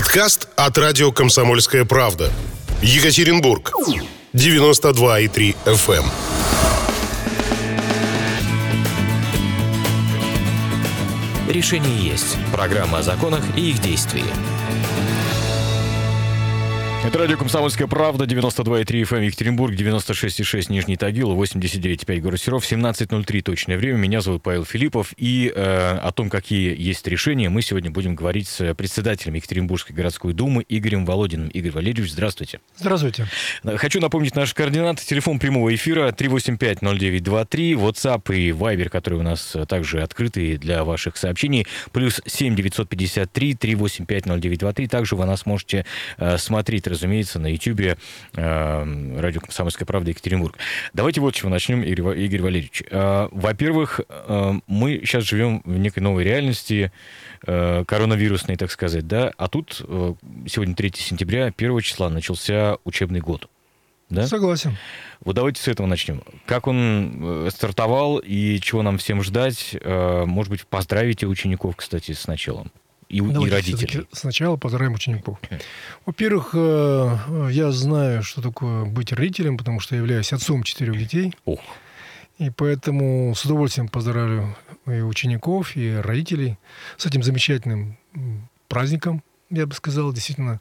Подкаст 0.00 0.48
от 0.56 0.78
радио 0.78 1.12
«Комсомольская 1.12 1.84
правда». 1.84 2.32
Екатеринбург. 2.80 3.70
92,3 4.32 5.54
FM. 5.66 6.04
Решение 11.50 11.98
есть. 11.98 12.38
Программа 12.50 13.00
о 13.00 13.02
законах 13.02 13.44
и 13.58 13.72
их 13.72 13.82
действии. 13.82 14.24
Это 17.02 17.16
радио 17.16 17.38
«Комсомольская 17.38 17.88
правда», 17.88 18.26
92,3 18.26 18.84
FM 18.84 19.16
эм, 19.16 19.22
Екатеринбург, 19.22 19.74
96,6 19.74 20.70
Нижний 20.70 20.98
Тагил, 20.98 21.34
89,5 21.34 22.20
город 22.20 22.38
Серов, 22.38 22.70
17.03 22.70 23.40
точное 23.40 23.78
время. 23.78 23.96
Меня 23.96 24.20
зовут 24.20 24.42
Павел 24.42 24.66
Филиппов. 24.66 25.14
И 25.16 25.50
э, 25.52 25.96
о 25.96 26.12
том, 26.12 26.28
какие 26.28 26.78
есть 26.78 27.06
решения, 27.06 27.48
мы 27.48 27.62
сегодня 27.62 27.90
будем 27.90 28.14
говорить 28.14 28.48
с 28.48 28.74
председателем 28.74 29.32
Екатеринбургской 29.32 29.96
городской 29.96 30.34
думы 30.34 30.62
Игорем 30.68 31.06
Володиным. 31.06 31.48
Игорь 31.48 31.72
Валерьевич, 31.72 32.12
здравствуйте. 32.12 32.60
Здравствуйте. 32.76 33.26
Хочу 33.64 33.98
напомнить 33.98 34.36
наши 34.36 34.54
координаты. 34.54 35.02
Телефон 35.02 35.38
прямого 35.38 35.74
эфира 35.74 36.10
385-0923, 36.10 37.72
WhatsApp 37.76 38.36
и 38.36 38.50
Viber, 38.50 38.90
которые 38.90 39.20
у 39.20 39.24
нас 39.24 39.56
также 39.68 40.02
открыты 40.02 40.58
для 40.58 40.84
ваших 40.84 41.16
сообщений, 41.16 41.66
плюс 41.92 42.20
7 42.26 42.54
953 42.54 43.54
385 43.54 44.26
0923. 44.26 44.86
Также 44.86 45.16
вы 45.16 45.24
нас 45.24 45.46
можете 45.46 45.86
э, 46.18 46.36
смотреть 46.36 46.89
разумеется, 46.90 47.38
на 47.38 47.52
YouTube 47.52 47.80
э, 47.80 47.96
радио 48.34 49.40
«Комсомольская 49.40 49.86
правда» 49.86 50.10
Екатеринбург. 50.10 50.56
Давайте 50.92 51.20
вот 51.20 51.34
с 51.34 51.38
чего 51.38 51.50
начнем, 51.50 51.82
Игорь, 51.82 52.18
Игорь 52.20 52.42
Валерьевич. 52.42 52.82
Э, 52.90 53.28
во-первых, 53.30 54.00
э, 54.08 54.52
мы 54.66 55.00
сейчас 55.04 55.24
живем 55.24 55.62
в 55.64 55.78
некой 55.78 56.02
новой 56.02 56.24
реальности, 56.24 56.92
э, 57.46 57.84
коронавирусной, 57.86 58.56
так 58.56 58.70
сказать, 58.70 59.06
да, 59.06 59.32
а 59.36 59.48
тут 59.48 59.82
э, 59.86 60.14
сегодня 60.46 60.74
3 60.74 60.92
сентября, 60.96 61.52
1 61.56 61.80
числа 61.80 62.10
начался 62.10 62.76
учебный 62.84 63.20
год. 63.20 63.48
Да? 64.10 64.26
Согласен. 64.26 64.76
Вот 65.20 65.36
давайте 65.36 65.62
с 65.62 65.68
этого 65.68 65.86
начнем. 65.86 66.22
Как 66.44 66.66
он 66.66 67.46
э, 67.46 67.48
стартовал 67.50 68.18
и 68.18 68.58
чего 68.60 68.82
нам 68.82 68.98
всем 68.98 69.22
ждать? 69.22 69.76
Э, 69.80 70.24
может 70.26 70.50
быть, 70.50 70.66
поздравите 70.66 71.26
учеников, 71.26 71.76
кстати, 71.76 72.12
с 72.12 72.26
началом 72.26 72.72
и, 73.10 73.18
и 73.18 73.50
родителей? 73.50 74.06
Сначала 74.12 74.56
поздравим 74.56 74.94
учеников. 74.94 75.38
Во-первых, 76.06 76.50
э, 76.54 77.48
я 77.50 77.72
знаю, 77.72 78.22
что 78.22 78.40
такое 78.40 78.84
быть 78.84 79.12
родителем, 79.12 79.58
потому 79.58 79.80
что 79.80 79.96
я 79.96 80.00
являюсь 80.00 80.32
отцом 80.32 80.62
четырех 80.62 80.96
детей. 80.96 81.34
Ох. 81.44 81.60
И 82.38 82.50
поэтому 82.50 83.34
с 83.34 83.44
удовольствием 83.44 83.88
поздравляю 83.88 84.56
и 84.86 85.00
учеников, 85.00 85.76
и 85.76 85.96
родителей 85.96 86.56
с 86.96 87.04
этим 87.04 87.22
замечательным 87.22 87.98
праздником, 88.68 89.22
я 89.50 89.66
бы 89.66 89.74
сказал, 89.74 90.12
действительно. 90.12 90.60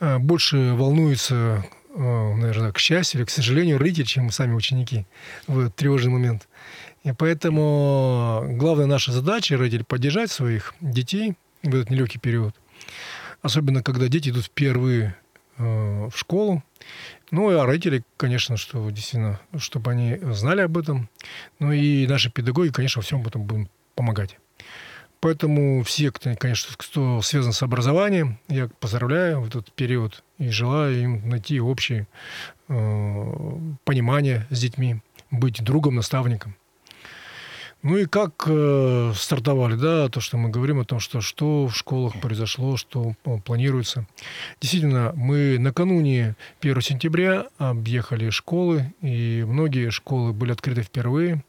Э, 0.00 0.18
больше 0.18 0.74
волнуются, 0.74 1.64
э, 1.94 2.34
наверное, 2.34 2.72
к 2.72 2.78
счастью 2.78 3.20
или 3.20 3.26
к 3.26 3.30
сожалению, 3.30 3.78
родители, 3.78 4.04
чем 4.04 4.32
сами 4.32 4.54
ученики 4.54 5.06
в 5.46 5.60
этот 5.60 5.76
тревожный 5.76 6.10
момент. 6.10 6.48
И 7.04 7.12
поэтому 7.12 8.44
главная 8.58 8.86
наша 8.86 9.12
задача, 9.12 9.56
родители, 9.56 9.84
поддержать 9.84 10.32
своих 10.32 10.74
детей– 10.80 11.36
в 11.62 11.74
этот 11.74 11.90
нелегкий 11.90 12.18
период. 12.18 12.54
Особенно, 13.42 13.82
когда 13.82 14.08
дети 14.08 14.30
идут 14.30 14.46
впервые 14.46 15.16
э, 15.56 16.08
в 16.12 16.16
школу. 16.16 16.62
Ну, 17.30 17.50
а 17.50 17.66
родители, 17.66 18.04
конечно, 18.16 18.56
что 18.56 18.88
действительно, 18.90 19.40
чтобы 19.56 19.90
они 19.90 20.18
знали 20.32 20.62
об 20.62 20.78
этом. 20.78 21.08
Ну 21.58 21.72
и 21.72 22.06
наши 22.06 22.30
педагоги, 22.30 22.70
конечно, 22.70 23.00
во 23.00 23.04
всем 23.04 23.26
этом 23.26 23.44
будем 23.44 23.68
помогать. 23.94 24.38
Поэтому 25.20 25.82
все, 25.82 26.12
кто, 26.12 26.34
конечно, 26.36 26.74
кто 26.76 27.20
связан 27.22 27.52
с 27.52 27.62
образованием, 27.62 28.38
я 28.48 28.68
поздравляю 28.80 29.40
в 29.40 29.48
этот 29.48 29.72
период 29.72 30.22
и 30.38 30.48
желаю 30.48 31.02
им 31.02 31.28
найти 31.28 31.60
общее 31.60 32.06
э, 32.68 33.58
понимание 33.84 34.46
с 34.50 34.60
детьми, 34.60 35.00
быть 35.30 35.62
другом, 35.62 35.96
наставником. 35.96 36.54
Ну 37.82 37.96
и 37.96 38.06
как 38.06 38.44
э, 38.46 39.12
стартовали, 39.14 39.76
да, 39.76 40.08
то, 40.08 40.20
что 40.20 40.36
мы 40.36 40.50
говорим 40.50 40.80
о 40.80 40.84
том, 40.84 40.98
что, 40.98 41.20
что 41.20 41.68
в 41.68 41.76
школах 41.76 42.20
произошло, 42.20 42.76
что 42.76 43.14
планируется. 43.44 44.06
Действительно, 44.60 45.12
мы 45.14 45.58
накануне 45.58 46.34
1 46.60 46.80
сентября 46.80 47.46
объехали 47.58 48.30
школы, 48.30 48.92
и 49.00 49.44
многие 49.46 49.90
школы 49.90 50.32
были 50.32 50.52
открыты 50.52 50.82
впервые. 50.82 51.44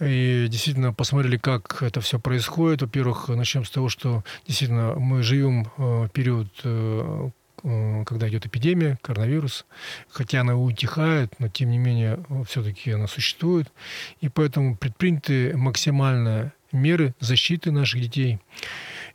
И 0.00 0.46
действительно 0.48 0.92
посмотрели, 0.94 1.36
как 1.36 1.82
это 1.82 2.00
все 2.00 2.18
происходит. 2.18 2.82
Во-первых, 2.82 3.28
начнем 3.28 3.64
с 3.64 3.70
того, 3.70 3.88
что 3.88 4.22
действительно 4.46 4.94
мы 4.94 5.22
живем 5.22 5.64
в 5.76 6.04
э, 6.04 6.08
период 6.12 6.48
Э, 6.64 7.30
когда 7.62 8.28
идет 8.28 8.46
эпидемия, 8.46 8.98
коронавирус, 9.02 9.66
хотя 10.08 10.40
она 10.40 10.56
утихает, 10.56 11.32
но 11.38 11.48
тем 11.48 11.70
не 11.70 11.78
менее 11.78 12.24
все-таки 12.46 12.92
она 12.92 13.06
существует, 13.06 13.72
и 14.20 14.28
поэтому 14.28 14.76
предприняты 14.76 15.56
максимальные 15.56 16.52
меры 16.72 17.14
защиты 17.20 17.70
наших 17.70 18.00
детей. 18.00 18.38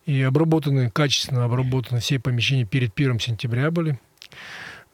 И 0.06 0.22
обработаны, 0.22 0.90
качественно 0.90 1.46
обработаны 1.46 2.02
все 2.02 2.20
помещения 2.20 2.66
перед 2.66 2.92
1 2.94 3.20
сентября 3.20 3.72
были. 3.72 4.00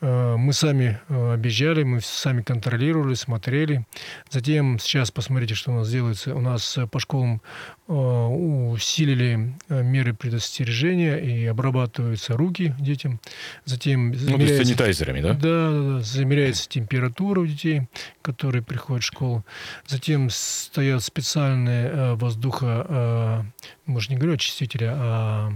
Э, 0.01 0.35
мы 0.37 0.53
сами 0.53 0.99
э, 1.09 1.33
объезжали, 1.33 1.83
мы 1.83 1.99
сами 2.01 2.41
контролировали, 2.41 3.15
смотрели. 3.15 3.85
Затем 4.29 4.79
сейчас 4.79 5.11
посмотрите, 5.11 5.55
что 5.55 5.71
у 5.71 5.75
нас 5.75 5.89
делается. 5.89 6.33
У 6.35 6.41
нас 6.41 6.77
э, 6.77 6.87
по 6.87 6.99
школам 6.99 7.41
усилили 7.87 9.55
меры 9.67 10.13
предостережения 10.13 11.17
и 11.17 11.45
обрабатываются 11.47 12.37
руки 12.37 12.75
детям. 12.79 13.19
Затем 13.65 14.11
ну, 14.11 14.37
то 14.37 14.43
есть 14.43 14.57
санитайзерами, 14.57 15.21
да? 15.21 15.33
Да, 15.33 15.71
да, 15.71 15.93
да. 15.97 16.01
Замеряется 16.01 16.69
температура 16.69 17.39
у 17.39 17.47
детей, 17.47 17.87
которые 18.21 18.61
приходят 18.61 19.03
в 19.03 19.07
школу. 19.07 19.43
Затем 19.87 20.29
стоят 20.29 21.03
специальные 21.03 22.13
воздуха, 22.13 23.43
мы 23.87 24.01
же 24.01 24.11
не 24.11 24.17
говорим 24.17 24.35
очистители, 24.35 24.85
а 24.87 25.51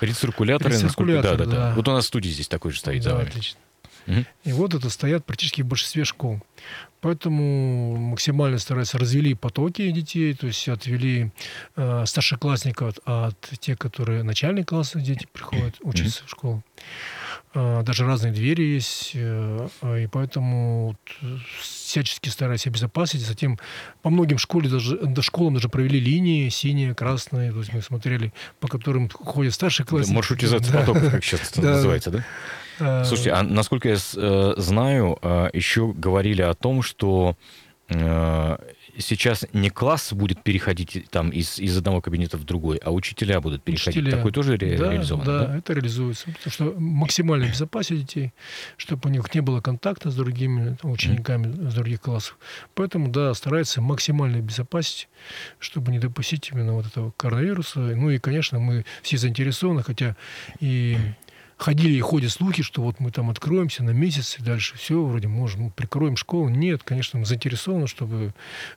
Рециркуляторы, 0.00 0.74
Рециркулятор, 0.74 1.36
да, 1.38 1.44
да, 1.44 1.50
да, 1.50 1.56
да. 1.56 1.74
Вот 1.74 1.88
у 1.88 1.92
нас 1.92 2.04
в 2.04 2.06
студии 2.08 2.30
здесь 2.30 2.48
такой 2.48 2.70
же 2.70 2.78
стоит 2.78 3.02
да, 3.02 3.10
за 3.10 3.16
вами. 3.16 3.30
Отлично. 4.06 4.26
И 4.44 4.52
вот 4.52 4.74
это 4.74 4.90
стоят 4.90 5.24
практически 5.24 5.62
в 5.62 5.66
большинстве 5.66 6.04
школ. 6.04 6.40
Поэтому 7.00 7.96
максимально 7.96 8.58
стараются 8.58 8.98
развели 8.98 9.34
потоки 9.34 9.90
детей, 9.90 10.34
то 10.34 10.46
есть 10.46 10.68
отвели 10.68 11.30
э, 11.76 12.04
старшеклассников 12.06 12.96
от 13.04 13.38
тех, 13.60 13.78
которые 13.78 14.22
начальные 14.22 14.64
классы 14.64 15.00
дети 15.00 15.28
приходят 15.32 15.76
учиться 15.82 16.22
mm-hmm. 16.22 16.26
в 16.26 16.30
школу. 16.30 16.62
Э, 17.54 17.82
даже 17.84 18.04
разные 18.04 18.32
двери 18.32 18.62
есть, 18.62 19.12
э, 19.14 19.68
и 20.02 20.06
поэтому 20.08 20.96
всячески 21.60 22.28
стараются 22.28 22.68
обезопасить. 22.68 23.20
Затем 23.20 23.58
по 24.02 24.10
многим 24.10 24.38
школе 24.38 24.68
даже, 24.68 24.98
до 24.98 25.22
школам 25.22 25.54
даже 25.54 25.68
провели 25.68 26.00
линии 26.00 26.48
синие, 26.48 26.94
красные, 26.94 27.52
то 27.52 27.58
есть 27.58 27.72
мы 27.72 27.80
смотрели, 27.80 28.32
по 28.58 28.66
которым 28.66 29.08
ходят 29.08 29.54
старшие 29.54 29.86
классы. 29.86 30.12
Маршрутизация 30.12 30.72
да. 30.72 30.80
потоков, 30.80 31.10
как 31.12 31.24
сейчас 31.24 31.52
это 31.52 31.62
называется, 31.62 32.10
да? 32.10 32.24
Э, 32.80 33.04
Слушайте, 33.04 33.32
а 33.32 33.42
насколько 33.44 33.88
я 33.88 33.96
э, 33.96 34.54
знаю, 34.56 35.18
э, 35.22 35.50
еще 35.52 35.92
говорили 35.92 36.42
о 36.42 36.54
том, 36.54 36.82
что 36.82 37.36
сейчас 38.98 39.46
не 39.52 39.70
класс 39.70 40.12
будет 40.12 40.42
переходить 40.42 41.06
там 41.10 41.30
из, 41.30 41.58
из 41.58 41.76
одного 41.76 42.00
кабинета 42.00 42.36
в 42.36 42.44
другой, 42.44 42.78
а 42.78 42.92
учителя 42.92 43.40
будут 43.40 43.62
переходить. 43.62 44.02
Учителя. 44.02 44.16
Такое 44.16 44.32
тоже 44.32 44.56
ре- 44.56 44.76
да, 44.76 44.92
реализовано? 44.92 45.24
Да, 45.24 45.46
да, 45.46 45.58
это 45.58 45.72
реализуется. 45.72 46.26
Потому 46.26 46.52
что 46.52 46.80
максимально 46.80 47.46
безопасить 47.46 48.00
детей, 48.00 48.32
чтобы 48.76 49.08
у 49.08 49.12
них 49.12 49.34
не 49.34 49.40
было 49.40 49.60
контакта 49.60 50.10
с 50.10 50.14
другими 50.14 50.76
учениками 50.82 51.46
mm. 51.46 51.70
с 51.70 51.74
других 51.74 52.00
классов. 52.00 52.38
Поэтому, 52.74 53.08
да, 53.08 53.34
старается 53.34 53.80
максимально 53.80 54.40
безопасить, 54.40 55.08
чтобы 55.58 55.92
не 55.92 55.98
допустить 55.98 56.50
именно 56.52 56.74
вот 56.74 56.86
этого 56.86 57.12
коронавируса. 57.16 57.80
Ну 57.80 58.10
и, 58.10 58.18
конечно, 58.18 58.58
мы 58.58 58.84
все 59.02 59.16
заинтересованы, 59.16 59.82
хотя 59.82 60.16
и 60.60 60.96
ходили 61.56 61.94
и 61.94 62.00
ходят 62.00 62.32
слухи, 62.32 62.62
что 62.62 62.82
вот 62.82 63.00
мы 63.00 63.10
там 63.10 63.30
откроемся 63.30 63.82
на 63.84 63.90
месяц, 63.90 64.36
и 64.38 64.42
дальше 64.42 64.76
все, 64.76 65.02
вроде 65.02 65.28
можем, 65.28 65.70
прикроем 65.70 66.16
школу. 66.16 66.48
Нет, 66.48 66.82
конечно, 66.82 67.18
мы 67.18 67.26
заинтересованы, 67.26 67.86
чтобы 67.86 68.34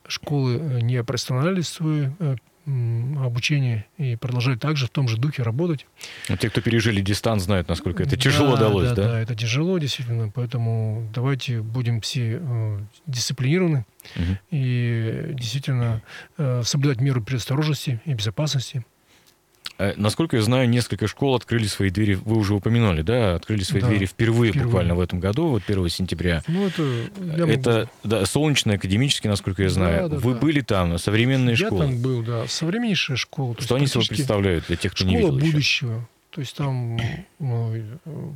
школы 0.07 0.59
э, 0.59 0.79
не 0.81 1.03
приостанавливали 1.03 1.61
свое 1.61 2.15
э, 2.19 2.35
обучение 2.67 3.85
и 3.97 4.17
продолжали 4.17 4.57
также 4.57 4.87
в 4.87 4.89
том 4.89 5.07
же 5.07 5.17
духе 5.17 5.41
работать. 5.41 5.85
Ну, 6.27 6.35
те, 6.35 6.49
кто 6.49 6.59
пережили 6.59 6.99
дистант, 6.99 7.41
знают, 7.41 7.69
насколько 7.69 8.03
это 8.03 8.17
тяжело 8.17 8.55
да, 8.55 8.61
далось, 8.61 8.89
да? 8.89 8.95
Да, 8.95 9.03
да, 9.03 9.19
это 9.21 9.35
тяжело, 9.35 9.77
действительно. 9.77 10.29
Поэтому 10.29 11.09
давайте 11.13 11.61
будем 11.61 12.01
все 12.01 12.39
э, 12.41 12.79
дисциплинированы 13.05 13.85
угу. 14.15 14.37
и 14.51 15.29
действительно 15.33 16.01
э, 16.37 16.61
соблюдать 16.65 16.99
меры 16.99 17.21
предосторожности 17.21 18.01
и 18.03 18.13
безопасности. 18.13 18.85
Э, 19.77 19.93
насколько 19.95 20.37
я 20.37 20.41
знаю, 20.41 20.67
несколько 20.69 21.07
школ 21.07 21.35
открыли 21.35 21.65
свои 21.65 21.89
двери, 21.89 22.15
вы 22.15 22.37
уже 22.37 22.53
упомянули, 22.53 23.01
да, 23.01 23.35
открыли 23.35 23.63
свои 23.63 23.81
да, 23.81 23.87
двери 23.87 24.05
впервые, 24.05 24.51
впервые 24.51 24.65
буквально 24.65 24.95
в 24.95 24.99
этом 24.99 25.19
году, 25.19 25.47
вот 25.49 25.63
1 25.67 25.89
сентября. 25.89 26.43
Ну, 26.47 26.67
это... 26.67 27.09
Это, 27.47 27.89
да, 28.03 28.25
солнечный, 28.25 28.75
академический, 28.75 29.29
насколько 29.29 29.63
я 29.63 29.69
знаю. 29.69 30.09
Да, 30.09 30.15
да, 30.15 30.21
вы 30.21 30.33
да. 30.33 30.39
были 30.39 30.61
там, 30.61 30.97
современные 30.97 31.55
я 31.55 31.67
школы? 31.67 31.85
Я 31.85 31.91
там 31.91 32.01
был, 32.01 32.23
да, 32.23 32.47
современнейшая 32.47 33.17
школа. 33.17 33.55
Что 33.59 33.75
они 33.75 33.87
собой 33.87 34.07
представляют 34.07 34.65
для 34.67 34.75
тех, 34.75 34.93
кто 34.93 35.05
не 35.05 35.17
видел 35.17 35.31
будущего. 35.31 35.57
еще? 35.57 36.07
То 36.37 36.41
есть 36.41 36.55
там 36.55 36.99
ну, 37.39 38.35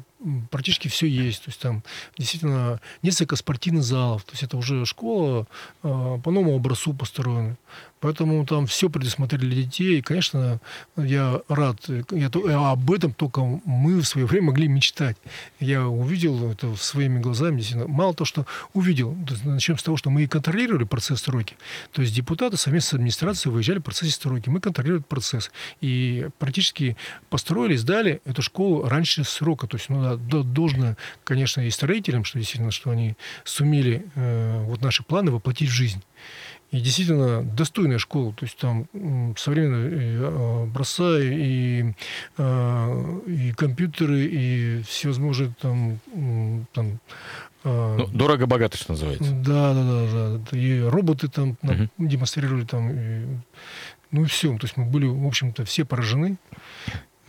практически 0.50 0.88
все 0.88 1.06
есть. 1.06 1.44
То 1.44 1.50
есть 1.50 1.62
там 1.62 1.84
действительно 2.18 2.80
несколько 3.04 3.36
спортивных 3.36 3.84
залов. 3.84 4.24
То 4.24 4.32
есть 4.32 4.42
это 4.42 4.58
уже 4.58 4.88
школа 4.88 5.46
э, 5.84 6.20
по 6.24 6.32
новому 6.32 6.56
образцу 6.56 6.96
построена. 6.96 7.58
Поэтому 8.02 8.46
там 8.48 8.66
все 8.66 8.90
предусмотрели 8.90 9.46
для 9.46 9.64
детей. 9.64 10.00
И, 10.00 10.02
конечно, 10.02 10.60
я 10.98 11.40
рад. 11.48 11.78
Я, 12.10 12.30
об 12.72 12.92
этом 12.92 13.14
только 13.14 13.42
мы 13.42 14.02
в 14.02 14.06
свое 14.06 14.26
время 14.26 14.48
могли 14.48 14.68
мечтать. 14.68 15.18
Я 15.60 15.88
увидел 15.88 16.52
это 16.52 16.76
своими 16.76 17.20
глазами. 17.20 17.64
Мало 17.88 18.16
того, 18.16 18.26
что 18.26 18.48
увидел. 18.74 19.16
Начнем 19.46 19.78
с 19.78 19.84
того, 19.84 19.98
что 19.98 20.10
мы 20.10 20.24
и 20.24 20.28
контролировали 20.28 20.84
процесс 20.84 21.20
стройки. 21.20 21.56
То 21.92 22.02
есть 22.02 22.14
депутаты 22.16 22.58
совместно 22.58 22.90
с 22.90 22.94
администрацией 22.96 23.54
выезжали 23.54 23.78
в 23.78 23.84
процессе 23.84 24.12
стройки. 24.14 24.50
Мы 24.50 24.60
контролировали 24.60 25.04
процесс. 25.04 25.52
И 25.80 26.28
практически 26.40 26.98
построили, 27.30 27.76
сдали 27.76 28.22
эту 28.26 28.42
школу 28.42 28.90
раньше 28.90 29.24
срока. 29.24 29.68
То 29.68 29.78
есть, 29.78 29.90
ну, 29.90 30.18
должно, 30.18 30.96
конечно, 31.24 31.62
и 31.62 31.70
строителям, 31.70 32.24
что 32.24 32.40
действительно, 32.40 32.72
что 32.72 32.90
они 32.90 33.16
сумели 33.44 34.08
э, 34.16 34.64
вот 34.64 34.82
наши 34.82 35.04
планы 35.04 35.30
воплотить 35.30 35.70
в 35.70 35.74
жизнь. 35.74 36.02
И 36.72 36.80
действительно 36.80 37.44
достойная 37.44 37.98
школа, 37.98 38.32
то 38.32 38.46
есть 38.46 38.58
там 38.58 38.88
современные 39.38 40.22
э, 40.22 40.64
образца 40.64 41.20
и, 41.20 41.94
э, 42.38 43.20
и 43.28 43.52
компьютеры, 43.52 44.26
и 44.26 44.82
всевозможные 44.84 45.54
там... 45.62 46.00
там 46.72 47.00
э, 47.66 47.96
ну, 47.98 48.08
дорого-богато, 48.08 48.78
что 48.78 48.94
называется. 48.94 49.32
Да, 49.32 49.74
да, 49.74 49.84
да, 49.84 50.38
да. 50.50 50.58
И 50.58 50.80
роботы 50.82 51.28
там 51.28 51.58
угу. 51.62 51.90
демонстрировали 51.98 52.64
там. 52.64 52.90
И, 52.90 53.26
ну 54.12 54.24
и 54.24 54.26
все. 54.26 54.58
То 54.58 54.66
есть 54.66 54.78
мы 54.78 54.86
были, 54.86 55.08
в 55.08 55.28
общем-то, 55.28 55.66
все 55.66 55.84
поражены. 55.84 56.38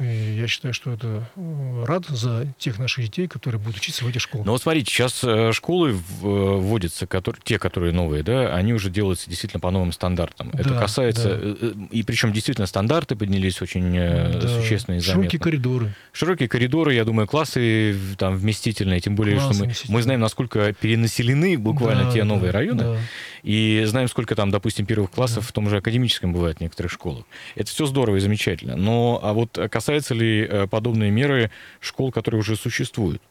И 0.03 0.39
я 0.39 0.47
считаю, 0.47 0.75
что 0.75 0.93
это 0.93 1.29
э, 1.37 1.85
рад 1.87 2.07
за 2.07 2.47
тех 2.59 2.79
наших 2.79 3.05
детей, 3.05 3.29
которые 3.29 3.61
будут 3.61 3.79
учиться 3.79 4.05
в 4.05 4.09
этих 4.09 4.21
школах. 4.21 4.47
Ну 4.47 4.53
вот 4.53 4.63
смотрите, 4.63 4.91
сейчас 4.91 5.23
э, 5.23 5.53
школы 5.53 5.91
э, 5.91 5.95
вводятся, 6.23 7.07
которые, 7.07 7.41
те, 7.45 7.59
которые 7.59 7.93
новые, 7.93 8.23
да, 8.23 8.55
они 8.55 8.73
уже 8.73 8.91
делаются 8.91 9.29
действительно 9.29 9.61
по 9.61 9.71
новым 9.71 9.93
стандартам. 9.93 10.51
Да, 10.53 10.59
это 10.59 10.79
касается, 10.79 11.37
да. 11.37 11.69
и 11.91 12.03
причем 12.03 12.33
действительно 12.33 12.67
стандарты 12.67 13.17
поднялись 13.17 13.63
очень 13.63 13.93
да. 13.93 14.49
существенно 14.49 14.97
и 14.97 15.01
заметно. 15.01 15.23
Широкие 15.23 15.41
коридоры. 15.41 15.95
Широкие 16.13 16.49
коридоры, 16.49 16.95
я 16.95 17.05
думаю, 17.05 17.27
классы 17.27 17.97
там 18.19 18.37
вместительные, 18.37 19.01
тем 19.01 19.15
более, 19.15 19.37
Классы 19.37 19.55
что 19.55 19.89
мы, 19.89 19.97
мы 19.97 20.03
знаем, 20.03 20.21
насколько 20.21 20.73
перенаселены 20.73 21.59
буквально 21.59 22.05
да, 22.05 22.13
те 22.13 22.25
новые 22.25 22.53
да, 22.53 22.59
районы. 22.59 22.83
Да. 22.83 22.97
И 23.43 23.83
знаем, 23.87 24.09
сколько 24.09 24.37
там, 24.37 24.51
допустим, 24.51 24.87
первых 24.87 25.11
классов 25.11 25.45
да. 25.45 25.49
в 25.49 25.53
том 25.53 25.69
же 25.69 25.79
академическом 25.79 26.33
бывает 26.33 26.59
в 26.59 26.61
некоторых 26.61 26.93
школах. 26.93 27.25
Это 27.57 27.71
все 27.71 27.87
здорово 27.87 28.17
и 28.17 28.21
замечательно. 28.21 28.77
Но 28.77 29.21
а 29.23 29.33
вот 29.33 29.59
касается 29.71 29.92
ли 30.15 30.47
э, 30.49 30.67
подобные 30.67 31.11
меры 31.11 31.51
школ, 31.81 32.13
которые 32.13 32.41
уже 32.41 32.57
существуют? 32.57 33.23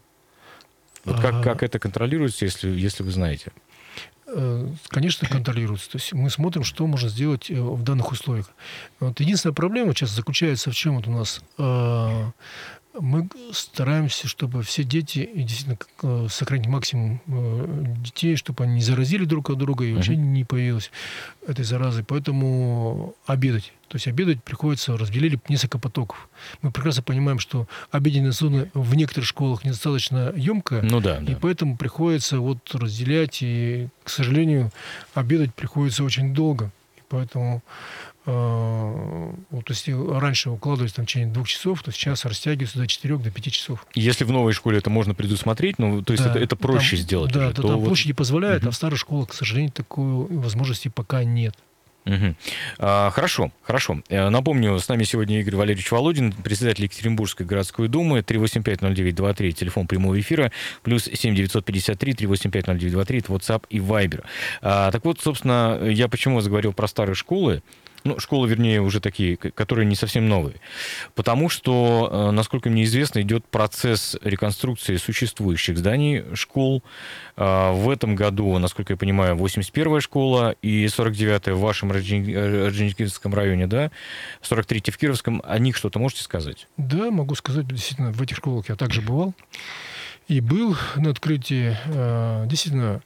Вот 1.05 1.19
как, 1.19 1.35
а... 1.35 1.41
как 1.43 1.63
это 1.63 1.79
контролируется, 1.79 2.45
если, 2.45 2.69
если 2.69 3.03
вы 3.03 3.11
знаете? 3.11 3.51
Э, 4.27 4.67
конечно, 4.87 5.27
контролируется. 5.27 5.91
То 5.91 5.97
есть 5.97 6.13
мы 6.13 6.29
смотрим, 6.29 6.63
что 6.63 6.87
можно 6.87 7.09
сделать 7.09 7.49
э, 7.49 7.59
в 7.59 7.83
данных 7.83 8.11
условиях. 8.11 8.51
Вот 8.99 9.19
единственная 9.19 9.53
проблема 9.53 9.93
сейчас 9.93 10.11
заключается 10.11 10.71
в 10.71 10.75
чем 10.75 10.95
вот 10.95 11.07
у 11.07 11.11
нас 11.11 11.41
мы 12.99 13.27
стараемся, 13.53 14.27
чтобы 14.27 14.63
все 14.63 14.83
дети, 14.83 15.29
действительно 15.33 15.77
э, 16.03 16.27
сохранить 16.29 16.67
максимум 16.67 17.21
э, 17.27 17.85
детей, 17.99 18.35
чтобы 18.35 18.63
они 18.63 18.75
не 18.75 18.81
заразили 18.81 19.25
друг 19.25 19.49
от 19.49 19.57
друга 19.57 19.85
и 19.85 19.93
вообще 19.93 20.13
uh-huh. 20.13 20.17
не 20.17 20.43
появилось 20.43 20.91
этой 21.47 21.63
заразы. 21.63 22.03
Поэтому 22.03 23.15
обедать. 23.25 23.73
То 23.87 23.95
есть 23.95 24.07
обедать 24.07 24.43
приходится, 24.43 24.97
разделили 24.97 25.39
несколько 25.49 25.77
потоков. 25.77 26.29
Мы 26.61 26.71
прекрасно 26.71 27.03
понимаем, 27.03 27.39
что 27.39 27.67
обеденная 27.91 28.31
зона 28.31 28.69
в 28.73 28.95
некоторых 28.95 29.27
школах 29.27 29.65
недостаточно 29.65 30.33
емкая, 30.35 30.81
ну 30.81 31.01
да, 31.01 31.19
да. 31.19 31.31
и 31.31 31.35
поэтому 31.35 31.77
приходится 31.77 32.39
вот 32.39 32.73
разделять, 32.73 33.39
и, 33.41 33.89
к 34.03 34.09
сожалению, 34.09 34.71
обедать 35.13 35.53
приходится 35.53 36.03
очень 36.03 36.33
долго. 36.33 36.71
И 36.97 37.01
поэтому 37.09 37.63
а, 38.25 39.33
вот 39.49 39.69
если 39.69 39.93
раньше 39.93 40.51
укладывались 40.51 40.93
там 40.93 41.05
в 41.05 41.07
течение 41.07 41.29
двух 41.29 41.47
часов, 41.47 41.81
то 41.81 41.91
сейчас 41.91 42.25
растягиваются 42.25 42.77
до 42.77 42.87
четырех, 42.87 43.21
до 43.21 43.31
пяти 43.31 43.51
часов. 43.51 43.85
Если 43.95 44.23
в 44.23 44.31
новой 44.31 44.53
школе 44.53 44.77
это 44.77 44.89
можно 44.89 45.15
предусмотреть, 45.15 45.79
ну, 45.79 46.03
то 46.03 46.13
есть 46.13 46.23
да, 46.23 46.31
это, 46.31 46.39
это 46.39 46.55
проще 46.55 46.97
там, 46.97 47.03
сделать. 47.05 47.31
Да, 47.31 47.39
уже, 47.39 47.47
да, 47.49 47.53
то 47.53 47.61
там 47.63 47.77
вот... 47.77 47.85
площади 47.85 48.13
позволяют, 48.13 48.63
угу. 48.63 48.69
а 48.69 48.71
в 48.71 48.75
старых 48.75 48.99
школах, 48.99 49.29
к 49.29 49.33
сожалению, 49.33 49.71
такой 49.71 50.05
возможности 50.05 50.87
пока 50.89 51.23
нет. 51.23 51.55
Угу. 52.05 52.35
А, 52.79 53.11
хорошо, 53.11 53.51
хорошо. 53.61 54.01
Э, 54.09 54.29
напомню, 54.29 54.79
с 54.79 54.87
нами 54.87 55.03
сегодня 55.03 55.39
Игорь 55.39 55.55
Валерьевич 55.55 55.91
Володин, 55.91 56.31
председатель 56.31 56.85
Екатеринбургской 56.85 57.45
городской 57.45 57.87
думы, 57.87 58.19
3850923, 58.19 59.51
телефон 59.51 59.87
прямого 59.87 60.19
эфира, 60.19 60.51
плюс 60.81 61.03
7953 61.03 62.13
3850923, 62.13 63.19
это 63.19 63.33
WhatsApp 63.33 63.63
и 63.69 63.77
Viber. 63.77 64.23
А, 64.61 64.91
так 64.91 65.05
вот, 65.05 65.19
собственно, 65.21 65.79
я 65.83 66.07
почему 66.07 66.41
заговорил 66.41 66.73
про 66.73 66.87
старые 66.87 67.15
школы, 67.15 67.61
ну, 68.03 68.19
школы, 68.19 68.47
вернее, 68.47 68.81
уже 68.81 68.99
такие, 68.99 69.37
которые 69.37 69.85
не 69.85 69.95
совсем 69.95 70.27
новые. 70.27 70.55
Потому 71.15 71.49
что, 71.49 72.09
э, 72.11 72.31
насколько 72.31 72.69
мне 72.69 72.83
известно, 72.83 73.21
идет 73.21 73.45
процесс 73.45 74.17
реконструкции 74.21 74.97
существующих 74.97 75.77
зданий 75.77 76.23
школ. 76.35 76.83
Э, 77.37 77.71
в 77.71 77.89
этом 77.89 78.15
году, 78.15 78.57
насколько 78.57 78.93
я 78.93 78.97
понимаю, 78.97 79.35
81-я 79.35 80.01
школа 80.01 80.55
и 80.61 80.85
49-я 80.85 81.53
в 81.53 81.59
вашем 81.59 81.91
Орджоникидзевском 81.91 83.33
районе, 83.33 83.67
да, 83.67 83.91
43-я 84.41 84.93
в 84.93 84.97
Кировском. 84.97 85.41
О 85.45 85.59
них 85.59 85.77
что-то 85.77 85.99
можете 85.99 86.23
сказать? 86.23 86.67
Да, 86.77 87.11
могу 87.11 87.35
сказать. 87.35 87.67
Действительно, 87.67 88.11
в 88.11 88.21
этих 88.21 88.37
школах 88.37 88.69
я 88.69 88.75
также 88.75 89.01
бывал 89.01 89.33
и 90.27 90.39
был 90.39 90.77
на 90.95 91.09
открытии. 91.09 91.77
Э, 91.85 92.45
действительно, 92.47 93.01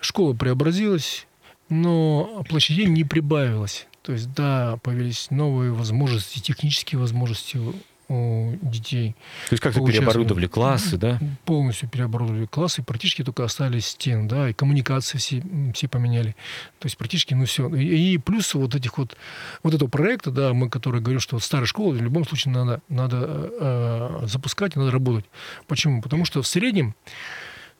школа 0.00 0.32
преобразилась, 0.32 1.26
но 1.68 2.44
площадей 2.48 2.86
не 2.86 3.04
прибавилось. 3.04 3.86
То 4.08 4.14
есть, 4.14 4.32
да, 4.32 4.78
появились 4.82 5.30
новые 5.30 5.70
возможности, 5.70 6.38
технические 6.38 6.98
возможности 6.98 7.60
у 8.08 8.54
детей. 8.62 9.14
То 9.50 9.52
есть 9.52 9.62
как-то 9.62 9.84
переоборудовали 9.84 10.46
классы, 10.46 10.96
да? 10.96 11.20
Полностью 11.44 11.90
переоборудовали 11.90 12.46
классы, 12.46 12.82
практически 12.82 13.22
только 13.22 13.44
остались 13.44 13.88
стены, 13.88 14.26
да, 14.26 14.48
и 14.48 14.54
коммуникации 14.54 15.18
все, 15.18 15.42
все 15.74 15.88
поменяли. 15.88 16.34
То 16.78 16.86
есть 16.86 16.96
практически, 16.96 17.34
ну 17.34 17.44
все. 17.44 17.68
И, 17.68 18.14
и 18.14 18.16
плюс 18.16 18.54
вот 18.54 18.74
этих 18.74 18.96
вот, 18.96 19.14
вот 19.62 19.74
этого 19.74 19.90
проекта, 19.90 20.30
да, 20.30 20.54
мы, 20.54 20.70
который 20.70 21.02
говорим, 21.02 21.20
что 21.20 21.36
вот 21.36 21.42
старая 21.42 21.66
школа 21.66 21.92
в 21.92 22.00
любом 22.00 22.26
случае 22.26 22.54
надо, 22.54 22.80
надо 22.88 23.50
э, 23.60 24.20
запускать, 24.22 24.74
надо 24.74 24.90
работать. 24.90 25.26
Почему? 25.66 26.00
Потому 26.00 26.24
что 26.24 26.40
в 26.40 26.46
среднем 26.46 26.94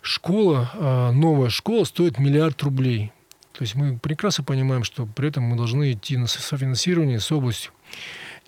школа, 0.02 0.70
э, 0.74 1.10
новая 1.12 1.48
школа 1.48 1.84
стоит 1.84 2.18
миллиард 2.18 2.62
рублей. 2.62 3.12
То 3.58 3.64
есть 3.64 3.74
мы 3.74 3.98
прекрасно 3.98 4.44
понимаем, 4.44 4.84
что 4.84 5.04
при 5.04 5.30
этом 5.30 5.42
мы 5.42 5.56
должны 5.56 5.90
идти 5.90 6.16
на 6.16 6.28
софинансирование 6.28 7.18
с 7.18 7.32
областью. 7.32 7.72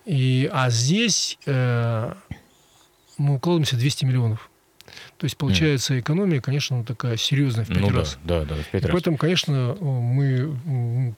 И, 0.05 0.49
а 0.53 0.69
здесь 0.69 1.37
э, 1.45 2.13
мы 3.17 3.35
укладываемся 3.35 3.75
200 3.75 4.05
миллионов. 4.05 4.49
То 5.17 5.25
есть 5.25 5.35
получается 5.35 5.99
экономия, 5.99 6.39
конечно, 6.39 6.85
такая 6.85 7.17
серьезная 7.17 7.65
в 7.65 7.67
пять 7.67 7.81
ну, 7.81 7.89
раз. 7.89 8.19
Да, 8.23 8.45
да, 8.45 8.55
да, 8.55 8.63
в 8.63 8.67
пять 8.67 8.83
раз. 8.83 8.91
Поэтому, 8.93 9.17
конечно, 9.17 9.75
мы, 9.81 10.57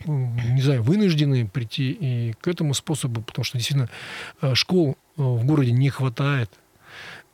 не 0.08 0.62
знаю, 0.64 0.82
вынуждены 0.82 1.48
прийти 1.48 1.92
и 1.92 2.34
к 2.42 2.48
этому 2.48 2.74
способу, 2.74 3.22
потому 3.22 3.46
что 3.46 3.60
действительно 3.60 3.92
э, 4.42 4.56
школ 4.56 4.98
э, 5.18 5.22
в 5.22 5.46
городе 5.46 5.72
не 5.72 5.92
хватает. 5.92 6.50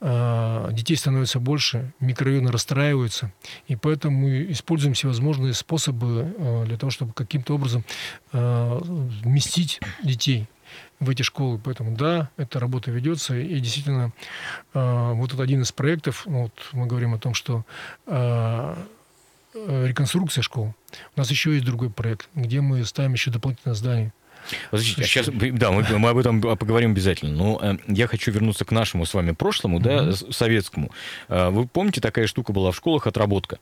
А, 0.02 0.72
детей 0.72 0.96
становится 0.96 1.40
больше, 1.40 1.92
микрорайоны 2.00 2.52
расстраиваются, 2.52 3.34
и 3.68 3.76
поэтому 3.76 4.20
мы 4.20 4.52
используем 4.52 4.94
всевозможные 4.94 5.54
способы 5.54 6.34
а, 6.38 6.66
для 6.66 6.78
того, 6.78 6.90
чтобы 6.90 7.12
каким-то 7.12 7.56
образом 7.56 7.84
а, 8.32 8.80
вместить 8.80 9.82
детей 10.02 10.48
в 11.02 11.10
эти 11.10 11.22
школы. 11.22 11.60
Поэтому 11.62 11.98
да, 11.98 12.30
эта 12.38 12.60
работа 12.60 12.92
ведется. 12.92 13.36
И 13.38 13.60
действительно, 13.60 14.12
вот 14.74 15.34
это 15.34 15.42
один 15.42 15.62
из 15.64 15.72
проектов. 15.72 16.24
Ну, 16.28 16.44
вот 16.44 16.54
мы 16.74 16.86
говорим 16.86 17.16
о 17.16 17.18
том, 17.18 17.34
что 17.34 17.66
реконструкция 19.56 20.44
школ. 20.44 20.76
У 21.16 21.20
нас 21.20 21.32
еще 21.32 21.54
есть 21.54 21.66
другой 21.66 21.90
проект, 21.90 22.30
где 22.36 22.62
мы 22.62 22.86
ставим 22.86 23.14
еще 23.14 23.32
дополнительное 23.32 23.74
здание. 23.74 24.14
Подождите, 24.72 25.04
сейчас, 25.04 25.28
да, 25.28 25.72
мы, 25.72 25.84
мы 25.98 26.10
об 26.10 26.18
этом 26.18 26.42
поговорим 26.42 26.92
обязательно. 26.92 27.32
Но 27.32 27.60
э, 27.62 27.78
я 27.88 28.08
хочу 28.08 28.32
вернуться 28.32 28.66
к 28.66 28.72
нашему 28.72 29.06
с 29.06 29.14
вами 29.14 29.32
прошлому, 29.32 29.80
mm-hmm. 29.80 30.28
да, 30.28 30.34
советскому. 30.34 30.92
Э, 31.28 31.50
вы 31.50 31.68
помните, 31.68 32.02
такая 32.02 32.28
штука 32.28 32.54
была 32.54 32.72
в 32.72 32.76
школах 32.76 33.08
отработка? 33.08 33.60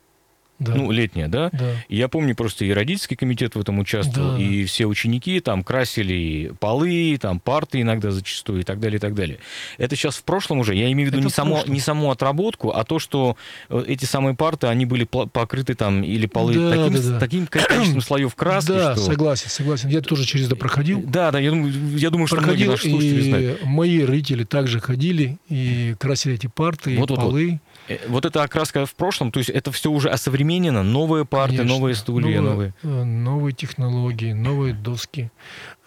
Да. 0.59 0.73
ну, 0.75 0.91
летняя, 0.91 1.27
да? 1.27 1.49
Да. 1.53 1.73
И 1.87 1.95
я 1.97 2.07
помню, 2.07 2.35
просто 2.35 2.65
и 2.65 2.71
родительский 2.71 3.15
комитет 3.15 3.55
в 3.55 3.59
этом 3.59 3.77
участвовал, 3.79 4.37
Да. 4.37 4.41
и 4.43 4.65
все 4.65 4.85
ученики 4.85 5.39
там 5.39 5.63
красили 5.63 6.51
полы, 6.59 7.17
там 7.21 7.39
парты 7.39 7.81
иногда 7.81 8.11
зачастую 8.11 8.61
и 8.61 8.63
так 8.63 8.79
далее, 8.79 8.97
и 8.97 8.99
так 8.99 9.13
далее. 9.13 9.37
Это 9.77 9.95
сейчас 9.95 10.15
в 10.17 10.23
прошлом 10.23 10.59
уже. 10.59 10.73
Я 10.75 10.91
имею 10.91 11.09
в 11.09 11.13
виду 11.13 11.19
Это 11.19 11.27
не, 11.27 11.31
само, 11.31 11.63
не 11.67 11.79
саму 11.79 12.09
отработку, 12.11 12.71
а 12.71 12.83
то, 12.83 12.99
что 12.99 13.37
э, 13.69 13.83
эти 13.87 14.05
самые 14.05 14.35
парты, 14.35 14.67
они 14.67 14.85
были 14.85 15.03
покрыты 15.03 15.75
там, 15.75 16.03
или 16.03 16.25
полы 16.25 16.55
Да, 16.55 16.71
таким, 16.71 16.93
да, 16.93 17.09
да. 17.09 17.19
таким 17.19 17.47
количеством 17.47 18.01
слоев 18.01 18.35
краски, 18.35 18.69
да, 18.69 18.95
что... 18.95 19.05
согласен, 19.05 19.49
согласен. 19.49 19.89
Я 19.89 20.01
тоже 20.01 20.25
через 20.25 20.47
это 20.47 20.55
проходил. 20.55 21.03
Да, 21.05 21.31
да, 21.31 21.39
я 21.39 21.51
думаю, 21.51 21.73
я 21.97 22.09
думаю 22.09 22.27
что 22.27 22.37
многие 22.37 22.65
проходил, 22.65 22.71
наши 22.71 22.89
слушатели 22.89 23.21
знают. 23.29 23.63
мои 23.65 24.01
родители 24.03 24.43
также 24.43 24.79
ходили 24.79 25.37
и 25.49 25.95
красили 25.99 26.35
эти 26.35 26.47
парты, 26.47 26.93
и 26.95 26.97
Вот-вот-вот. 26.97 27.25
полы. 27.27 27.51
Э, 27.53 27.76
Вот 28.08 28.25
эта 28.25 28.44
окраска 28.44 28.86
в 28.86 28.96
прошлом, 28.96 29.32
то 29.32 29.39
есть 29.39 29.50
это 29.50 29.72
все 29.72 29.91
уже 29.91 30.10
осовременено, 30.10 30.84
новые 30.84 31.25
парты, 31.25 31.58
Конечно. 31.58 31.77
новые 31.77 31.96
стулья, 31.96 32.41
новые... 32.41 32.74
э, 32.84 33.03
новые 33.03 33.53
технологии, 33.53 34.34
новые 34.34 34.74
доски, 34.74 35.32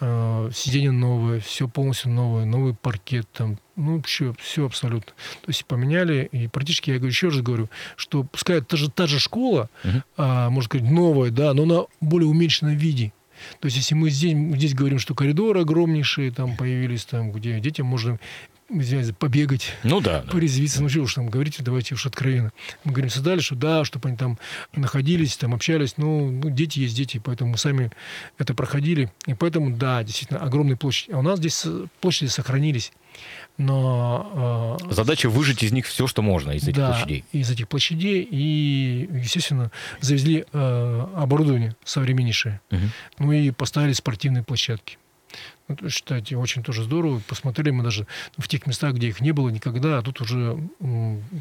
э, 0.00 0.50
сиденья 0.54 0.92
новые, 0.92 1.40
все 1.40 1.68
полностью 1.68 2.10
новое, 2.10 2.44
новый 2.44 2.74
паркет 2.74 3.26
там, 3.32 3.58
ну, 3.76 4.02
все, 4.02 4.34
все 4.40 4.66
абсолютно. 4.66 5.12
То 5.42 5.48
есть 5.48 5.64
поменяли, 5.66 6.28
и 6.32 6.48
практически, 6.48 6.90
я 6.90 6.96
говорю, 6.96 7.10
еще 7.10 7.28
раз 7.28 7.40
говорю, 7.40 7.68
что 7.96 8.24
пускай 8.24 8.58
это 8.58 8.76
же 8.76 8.90
та 8.90 9.06
же 9.06 9.18
школа, 9.18 9.68
а, 10.16 10.50
можно 10.50 10.66
сказать, 10.66 10.90
новая, 10.90 11.30
да, 11.30 11.54
но 11.54 11.64
на 11.64 11.86
более 12.00 12.28
уменьшенном 12.28 12.76
виде. 12.76 13.12
То 13.60 13.66
есть, 13.66 13.76
если 13.76 13.94
мы 13.94 14.10
здесь, 14.10 14.36
здесь 14.56 14.74
говорим, 14.74 14.98
что 14.98 15.14
коридоры 15.14 15.60
огромнейшие 15.60 16.30
там 16.30 16.56
появились, 16.56 17.04
там, 17.04 17.32
где 17.32 17.58
детям 17.60 17.86
можно 17.86 18.18
извиняюсь, 18.70 19.12
побегать, 19.18 19.72
Ну 19.82 20.00
да. 20.00 20.22
да. 20.22 20.30
порезвиться, 20.32 20.82
ну 20.82 20.88
что 20.88 21.00
уж 21.00 21.14
там 21.14 21.28
говорить, 21.28 21.56
давайте 21.60 21.94
уж 21.94 22.06
откровенно. 22.06 22.52
Мы 22.84 22.92
говорим, 22.92 23.10
создали, 23.10 23.40
что 23.40 23.54
да, 23.56 23.84
чтобы 23.84 24.08
они 24.08 24.16
там 24.16 24.38
находились, 24.74 25.36
там 25.36 25.54
общались, 25.54 25.94
ну, 25.96 26.30
ну, 26.30 26.50
дети 26.50 26.78
есть 26.80 26.96
дети, 26.96 27.20
поэтому 27.22 27.52
мы 27.52 27.58
сами 27.58 27.90
это 28.38 28.54
проходили, 28.54 29.10
и 29.26 29.34
поэтому, 29.34 29.70
да, 29.76 30.02
действительно, 30.04 30.40
огромные 30.40 30.76
площади. 30.76 31.12
А 31.12 31.18
у 31.18 31.22
нас 31.22 31.38
здесь 31.38 31.66
площади 32.00 32.28
сохранились, 32.28 32.92
но... 33.58 34.78
э, 34.88 34.92
Задача 34.94 35.28
выжить 35.28 35.62
из 35.62 35.72
них 35.72 35.86
все, 35.86 36.06
что 36.06 36.22
можно 36.22 36.52
из 36.52 36.62
этих 36.64 36.76
да, 36.76 36.90
площадей. 36.90 37.24
из 37.32 37.50
этих 37.50 37.68
площадей, 37.68 38.22
и, 38.30 39.08
естественно, 39.12 39.70
завезли 40.00 40.44
э, 40.52 41.06
оборудование 41.16 41.74
современнейшее, 41.84 42.60
Мгм. 42.70 42.90
ну 43.18 43.32
и 43.32 43.50
поставили 43.50 43.92
спортивные 43.92 44.42
площадки. 44.44 44.96
Ну, 45.70 45.76
то 45.76 45.88
считайте, 45.88 46.36
очень 46.36 46.64
тоже 46.64 46.82
здорово. 46.82 47.22
Посмотрели 47.28 47.70
мы 47.70 47.84
даже 47.84 48.04
в 48.36 48.48
тех 48.48 48.66
местах, 48.66 48.94
где 48.94 49.06
их 49.06 49.20
не 49.20 49.30
было 49.30 49.50
никогда, 49.50 49.98
а 49.98 50.02
тут 50.02 50.20
уже 50.20 50.58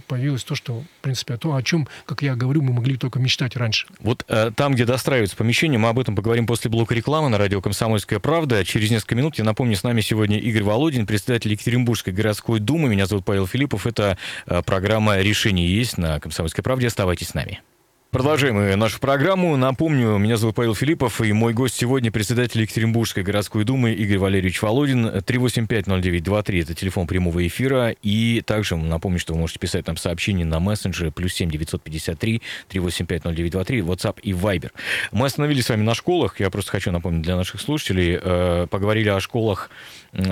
появилось 0.07 0.43
то, 0.43 0.53
что, 0.53 0.81
в 0.81 1.01
принципе, 1.01 1.33
о 1.33 1.37
том, 1.39 1.55
о 1.55 1.63
чем, 1.63 1.87
как 2.05 2.21
я 2.21 2.35
говорю, 2.35 2.61
мы 2.61 2.71
могли 2.71 2.95
только 2.95 3.17
мечтать 3.17 3.55
раньше. 3.55 3.87
Вот 3.99 4.23
э, 4.27 4.51
там, 4.55 4.75
где 4.75 4.85
достраиваются 4.85 5.35
помещения, 5.35 5.79
мы 5.79 5.89
об 5.89 5.97
этом 5.97 6.15
поговорим 6.15 6.45
после 6.45 6.69
блока 6.69 6.93
рекламы 6.93 7.29
на 7.29 7.39
радио 7.39 7.59
«Комсомольская 7.59 8.19
правда». 8.19 8.63
Через 8.63 8.91
несколько 8.91 9.15
минут, 9.15 9.39
я 9.39 9.43
напомню, 9.43 9.75
с 9.75 9.81
нами 9.81 10.01
сегодня 10.01 10.37
Игорь 10.37 10.63
Володин, 10.63 11.07
председатель 11.07 11.51
Екатеринбургской 11.51 12.13
городской 12.13 12.59
думы. 12.59 12.89
Меня 12.89 13.07
зовут 13.07 13.25
Павел 13.25 13.47
Филиппов. 13.47 13.87
Это 13.87 14.19
э, 14.45 14.61
программа 14.61 15.21
«Решение 15.21 15.75
есть» 15.75 15.97
на 15.97 16.19
«Комсомольской 16.19 16.63
правде». 16.63 16.85
Оставайтесь 16.85 17.29
с 17.29 17.33
нами. 17.33 17.61
Продолжаем 18.11 18.55
мы 18.55 18.75
нашу 18.75 18.99
программу. 18.99 19.55
Напомню, 19.55 20.17
меня 20.17 20.35
зовут 20.37 20.55
Павел 20.55 20.73
Филиппов, 20.73 21.21
и 21.21 21.31
мой 21.31 21.53
гость 21.53 21.75
сегодня 21.75 22.11
председатель 22.11 22.59
Екатеринбургской 22.61 23.21
городской 23.21 23.65
думы 23.65 23.93
Игорь 23.93 24.17
Валерьевич 24.17 24.63
Володин. 24.63 25.05
3850923– 25.05 26.61
это 26.63 26.73
телефон 26.73 27.05
прямого 27.05 27.45
эфира. 27.45 27.91
И 28.01 28.41
также 28.41 28.77
напомню, 28.77 29.19
что 29.19 29.33
вы 29.33 29.39
можете 29.41 29.59
писать 29.59 29.85
нам 29.85 29.95
сообщения 29.95 30.43
на 30.43 30.59
мессенджере 30.59 31.11
плюс 31.11 31.33
7 31.35 31.51
953 31.51 32.41
3850923, 32.71 33.81
WhatsApp 33.85 34.19
и 34.23 34.31
Viber. 34.31 34.71
Мы 35.11 35.27
остановились 35.27 35.65
с 35.65 35.69
вами 35.69 35.83
на 35.83 35.93
школах. 35.93 36.39
Я 36.39 36.49
просто 36.49 36.71
хочу 36.71 36.91
напомнить 36.91 37.21
для 37.21 37.35
наших 37.35 37.61
слушателей. 37.61 38.17
э, 38.19 38.65
Поговорили 38.71 39.09
о 39.09 39.19
школах 39.19 39.69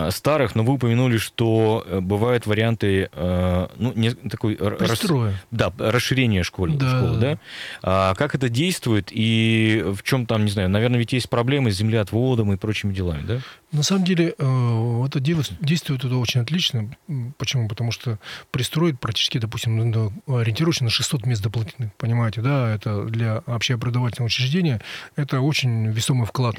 старых, 0.10 0.56
но 0.56 0.64
вы 0.64 0.74
упомянули, 0.74 1.18
что 1.18 1.86
э, 1.88 2.00
бывают 2.00 2.48
варианты, 2.48 3.10
э, 3.14 3.68
ну, 3.78 3.94
не, 3.94 4.10
такой... 4.10 4.56
р- 4.60 4.78
рас- 4.80 4.98
Пристроя. 4.98 5.36
да, 5.52 5.72
расширение 5.78 6.42
школы, 6.42 6.72
Да, 6.72 6.90
школы, 6.90 7.18
да. 7.20 7.38
А 7.82 8.16
как 8.16 8.36
это 8.36 8.50
действует 8.50 9.10
и 9.12 9.84
в 9.86 10.04
чем 10.04 10.26
там, 10.26 10.46
не 10.46 10.52
знаю, 10.52 10.70
наверное, 10.70 11.00
ведь 11.00 11.14
есть 11.14 11.30
проблемы 11.30 11.72
с 11.72 11.78
землеотводом 11.78 12.54
и 12.54 12.58
прочими 12.58 12.94
делами, 12.94 13.24
да? 13.26 13.40
На 13.74 13.84
самом 13.84 14.06
деле, 14.06 14.34
э, 14.38 15.04
это 15.06 15.20
дело, 15.20 15.44
действует 15.60 16.06
это 16.06 16.16
очень 16.16 16.40
отлично. 16.40 16.90
Почему? 17.38 17.68
Потому 17.68 17.92
что 17.92 18.18
пристроить 18.50 18.98
практически, 19.00 19.40
допустим, 19.40 19.78
ориентировочно 20.26 20.86
на 20.86 20.90
600 20.90 21.26
мест 21.26 21.44
дополнительных. 21.44 21.94
Понимаете, 21.96 22.42
да, 22.42 22.74
это 22.74 23.04
для 23.04 23.40
общеобразовательного 23.46 24.28
учреждения 24.28 24.82
это 25.18 25.42
очень 25.42 25.88
весомый 25.88 26.26
вклад. 26.26 26.56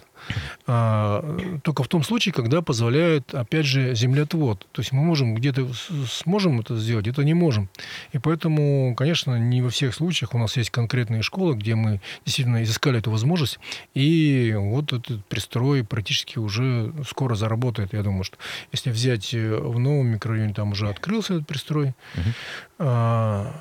А, 0.66 1.38
только 1.62 1.82
в 1.82 1.88
том 1.88 2.02
случае, 2.02 2.34
когда 2.34 2.60
позволяет, 2.60 3.34
опять 3.34 3.64
же, 3.64 3.94
землеотвод. 3.94 4.66
То 4.72 4.80
есть 4.80 4.92
мы 4.92 5.02
можем 5.02 5.34
где-то 5.34 5.68
сможем 6.10 6.60
это 6.60 6.76
сделать, 6.76 7.06
это 7.06 7.24
не 7.24 7.34
можем. 7.34 7.70
И 8.12 8.18
поэтому, 8.18 8.94
конечно, 8.96 9.38
не 9.38 9.62
во 9.62 9.70
всех 9.70 9.94
случаях 9.94 10.34
у 10.34 10.38
нас 10.38 10.56
есть 10.56 10.70
конкретные 10.70 11.22
школы, 11.22 11.54
где 11.54 11.74
мы 11.74 12.00
действительно 12.26 12.62
изыскали 12.62 12.98
эту 12.98 13.10
возможность. 13.10 13.58
И 13.94 14.54
вот 14.58 14.92
этот 14.92 15.24
пристрой 15.26 15.84
практически 15.84 16.38
уже 16.38 16.92
скоро 17.06 17.34
заработает. 17.34 17.92
Я 17.92 18.02
думаю, 18.02 18.24
что 18.24 18.36
если 18.72 18.90
взять 18.90 19.34
э, 19.34 19.56
в 19.56 19.78
новом 19.78 20.08
микрорайоне, 20.08 20.54
там 20.54 20.72
уже 20.72 20.88
открылся 20.88 21.34
этот 21.34 21.46
пристрой. 21.46 21.94
Мгм. 22.14 22.34
А, 22.78 23.54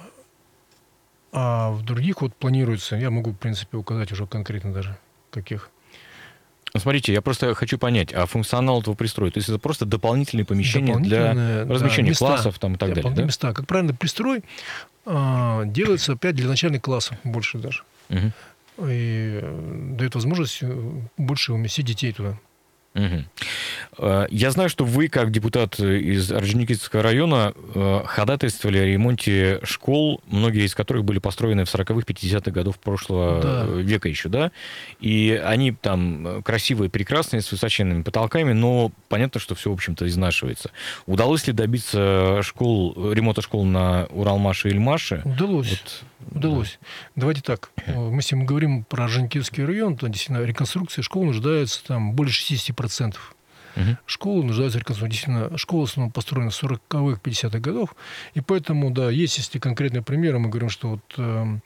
а 1.32 1.72
в 1.72 1.84
других 1.84 2.22
вот 2.22 2.36
планируется, 2.36 2.96
я 2.96 3.10
могу, 3.10 3.32
в 3.32 3.38
принципе, 3.38 3.77
указать 3.77 4.12
уже 4.12 4.25
конкретно 4.27 4.74
даже, 4.74 4.98
каких. 5.32 5.70
Ну, 6.74 6.79
смотрите, 6.79 7.13
я 7.13 7.22
просто 7.22 7.53
хочу 7.56 7.77
понять, 7.77 8.13
а 8.13 8.25
функционал 8.25 8.82
этого 8.82 8.94
пристроя, 8.94 9.32
то 9.32 9.38
есть 9.38 9.50
это 9.50 9.58
просто 9.58 9.86
дополнительные 9.86 10.46
помещения 10.46 10.96
для 10.98 11.20
Дополнительные, 11.20 11.65
да, 11.65 11.74
размещения 11.74 12.10
места. 12.10 12.25
классов 12.25 12.60
там 12.60 12.75
и 12.75 12.77
так 12.77 12.94
далее, 12.94 13.13
да? 13.13 13.24
места. 13.24 13.53
Как 13.53 13.65
правильно, 13.67 13.94
пристрой 13.94 14.44
а, 15.06 15.63
делается 15.65 16.13
опять 16.13 16.36
для 16.36 16.48
начальных 16.48 16.82
классов 16.82 17.17
больше 17.24 17.58
даже. 17.58 17.84
Мгм. 18.10 18.34
И 18.79 19.39
э, 19.41 19.91
дает 19.98 20.13
возможность 20.13 20.60
э, 20.62 20.91
больше 21.17 21.53
уместить 21.53 21.86
детей 21.86 22.12
туда. 22.12 22.38
Э, 24.00 24.27
Я 24.30 24.51
знаю, 24.51 24.70
что 24.70 24.86
вы, 24.86 25.08
как 25.08 25.32
депутат 25.32 25.80
из 25.80 26.32
Орджоникидзевского 26.32 27.01
района, 27.04 27.54
э, 27.75 28.01
ходатайствовали 28.06 28.77
о 28.80 28.86
ремонте 28.86 29.60
школ, 29.63 30.22
многие 30.27 30.66
из 30.66 30.75
которых 30.75 31.04
были 31.04 31.20
построены 31.20 31.66
в 31.66 31.74
40-х, 31.74 32.06
50-х 32.06 32.51
годов 32.51 32.80
прошлого 32.80 33.42
Да. 33.42 33.66
э, 33.68 33.82
века 33.82 34.10
еще, 34.10 34.30
да? 34.30 34.51
И 35.00 35.39
они 35.44 35.72
там 35.72 36.42
красивые, 36.44 36.89
прекрасные, 36.89 37.42
с 37.42 37.51
высоченными 37.51 38.01
потолками, 38.04 38.54
но 38.54 38.92
понятно, 39.10 39.39
что 39.39 39.56
все, 39.56 39.70
в 39.70 39.74
общем-то, 39.74 40.08
изнашивается. 40.08 40.72
Удалось 41.06 41.48
ли 41.48 41.54
добиться 41.54 42.42
школ, 42.44 43.12
ремонта 43.13 43.42
школ 43.42 43.66
на 43.66 44.06
Уралмаше 44.12 44.70
и 44.70 44.72
Ильмаше? 44.72 45.22
Удалось. 45.25 45.70
Вот, 45.70 46.04
Удалось. 46.31 46.79
Давайте 47.15 47.41
так. 47.41 47.69
Э, 47.86 47.93
Мы, 47.95 48.17
если 48.17 48.36
мы 48.36 48.45
говорим 48.45 48.83
про 48.83 49.05
Орджоникидзевский 49.05 49.63
район, 49.65 49.97
то 49.97 50.07
действительно 50.07 50.43
реконструкция 50.43 51.03
школ 51.03 51.25
нуждается 51.25 51.86
там 51.86 52.13
более 52.13 52.31
60%. 52.31 53.15
Мгм. 53.75 53.97
Школы 54.07 54.43
нуждаются 54.43 54.79
в 54.79 54.81
реконструкции. 54.81 55.12
Действительно, 55.12 55.57
школа 55.57 55.86
в 55.86 55.89
основном 55.91 56.12
построена 56.12 56.50
с 56.50 56.63
40-х, 56.63 57.19
50-х 57.24 57.59
годов. 57.59 57.95
И 58.33 58.41
поэтому, 58.41 58.89
да, 58.89 59.12
есть, 59.12 59.38
если 59.38 59.59
конкретные 59.59 60.01
примеры, 60.01 60.39
мы 60.39 60.50
говорим, 60.50 60.69
что 60.69 60.89
вот, 60.89 61.13
эм, 61.17 61.62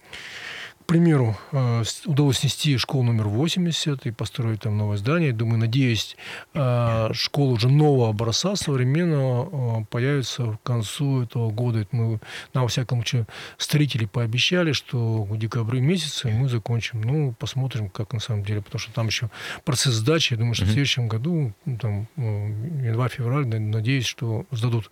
к 0.81 0.85
примеру, 0.85 1.37
э, 1.51 1.83
удалось 2.05 2.39
снести 2.39 2.77
школу 2.77 3.03
номер 3.03 3.27
80 3.27 4.05
и 4.05 4.11
построить 4.11 4.61
там 4.61 4.77
новое 4.77 4.97
здание. 4.97 5.31
Думаю, 5.31 5.59
надеюсь, 5.59 6.17
э, 6.53 7.09
школа 7.13 7.51
уже 7.53 7.69
нового 7.69 8.09
образца, 8.09 8.55
современного, 8.55 9.81
э, 9.81 9.85
появится 9.89 10.57
к 10.61 10.63
концу 10.63 11.23
этого 11.23 11.49
года. 11.51 11.79
Это 11.79 11.95
мы, 11.95 12.19
нам, 12.53 12.63
во 12.63 12.67
всяком 12.67 12.99
случае, 12.99 13.25
строители 13.57 14.05
пообещали, 14.05 14.71
что 14.73 15.23
в 15.23 15.37
декабре 15.37 15.79
месяце 15.81 16.29
мы 16.29 16.49
закончим. 16.49 17.01
Ну, 17.01 17.33
посмотрим, 17.39 17.89
как 17.89 18.13
на 18.13 18.19
самом 18.19 18.43
деле, 18.43 18.61
потому 18.61 18.79
что 18.79 18.91
там 18.91 19.07
еще 19.07 19.29
процесс 19.63 19.93
сдачи. 19.93 20.33
Я 20.33 20.39
думаю, 20.39 20.55
что 20.55 20.65
в 20.65 20.69
следующем 20.69 21.07
году, 21.07 21.53
ну, 21.65 21.77
там, 21.77 22.07
январь-февраль, 22.17 23.47
на- 23.47 23.59
надеюсь, 23.59 24.05
что 24.05 24.45
сдадут. 24.51 24.91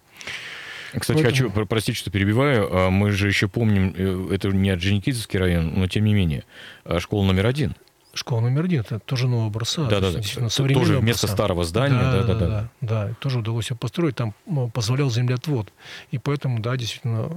Кстати, 0.98 1.17
Поэтому- 1.22 1.24
хочу 1.25 1.50
про- 1.51 1.65
простить, 1.65 1.96
что 1.96 2.10
перебиваю. 2.12 2.69
А 2.72 2.89
Мы 2.89 3.12
же 3.12 3.27
еще 3.27 3.48
помним, 3.48 3.93
э, 3.96 4.34
это 4.36 4.50
не 4.50 4.69
Орджоникидзевский 4.69 5.39
район, 5.39 5.74
но 5.75 5.88
тем 5.88 6.05
не 6.05 6.13
менее, 6.13 6.43
а 6.86 7.00
школа 7.00 7.24
номер 7.25 7.46
один. 7.48 7.75
Школа 8.12 8.41
номер 8.41 8.65
один, 8.65 8.81
это 8.81 8.98
тоже 9.00 9.27
нового 9.27 9.48
образца. 9.48 9.88
действительно, 9.88 10.46
Это 10.48 10.53
современного 10.55 10.88
Тоже 10.88 11.00
вместо 11.00 11.27
старого 11.27 11.63
здания. 11.63 12.00
Да, 12.00 12.12
Да-да-да. 12.24 12.48
да, 12.48 12.69
да. 13.08 13.13
Тоже 13.19 13.39
удалось 13.39 13.69
ее 13.69 13.77
построить. 13.77 14.15
Там 14.15 14.34
ну, 14.48 14.67
позволял 14.67 15.12
землеотвод. 15.12 15.72
И 16.10 16.17
поэтому, 16.17 16.60
да, 16.60 16.75
действительно, 16.75 17.29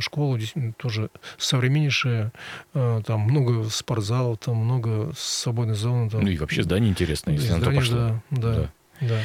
школа 0.00 0.36
действительно 0.36 0.74
тоже 0.76 1.10
современнейшая. 1.38 2.32
Э, 2.74 3.02
Там 3.06 3.20
много 3.20 3.68
спортзалов, 3.70 4.38
там 4.38 4.56
много 4.56 5.12
свободной 5.16 5.74
зоны. 5.76 6.10
Там. 6.10 6.22
Ну 6.22 6.28
и 6.28 6.36
вообще 6.38 6.64
здание 6.64 6.90
интересное, 6.90 7.34
если 7.34 7.50
на 7.52 7.54
то 7.58 7.60
Здание, 7.62 7.80
пошло. 7.80 7.96
да, 7.96 8.20
да, 8.30 8.54
Да. 8.54 8.68
да. 9.08 9.20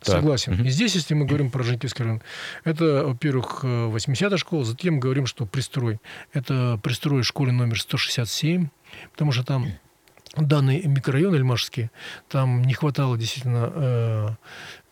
Согласен. 0.00 0.54
Угу. 0.54 0.62
И 0.64 0.70
здесь, 0.70 0.94
если 0.94 1.14
мы 1.14 1.26
говорим 1.26 1.50
про 1.50 1.62
Женькивский 1.62 2.04
район, 2.04 2.22
это, 2.64 3.04
во-первых, 3.06 3.64
80-я 3.64 4.36
школа, 4.36 4.64
затем 4.64 5.00
говорим, 5.00 5.26
что 5.26 5.46
пристрой. 5.46 5.98
Это 6.32 6.78
пристрой 6.82 7.22
школе 7.22 7.52
номер 7.52 7.80
167, 7.80 8.68
потому 9.12 9.32
что 9.32 9.44
там 9.44 9.66
данный 10.36 10.82
микрорайон 10.82 11.34
Эльмашский, 11.34 11.90
там 12.28 12.62
не 12.62 12.74
хватало 12.74 13.16
действительно 13.16 13.72
э, 13.74 14.28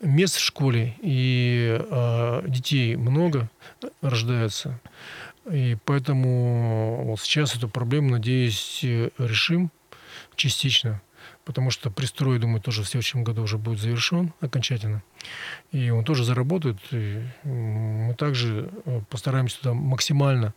мест 0.00 0.36
в 0.36 0.40
школе, 0.40 0.96
и 1.02 1.78
э, 1.78 2.42
детей 2.46 2.96
много 2.96 3.48
рождается. 4.00 4.80
И 5.50 5.76
поэтому 5.84 7.04
вот 7.04 7.20
сейчас 7.20 7.54
эту 7.54 7.68
проблему, 7.68 8.10
надеюсь, 8.10 8.80
решим 9.18 9.70
частично 10.34 11.00
потому 11.44 11.70
что 11.70 11.90
пристрой, 11.90 12.38
думаю, 12.38 12.60
тоже 12.60 12.82
в 12.82 12.88
следующем 12.88 13.24
году 13.24 13.42
уже 13.42 13.58
будет 13.58 13.80
завершен 13.80 14.32
окончательно. 14.40 15.02
И 15.72 15.90
он 15.90 16.04
тоже 16.04 16.24
заработает. 16.24 16.78
И 16.90 17.22
мы 17.44 18.14
также 18.14 18.70
э, 18.84 19.00
постараемся 19.08 19.58
туда 19.58 19.74
максимально 19.74 20.54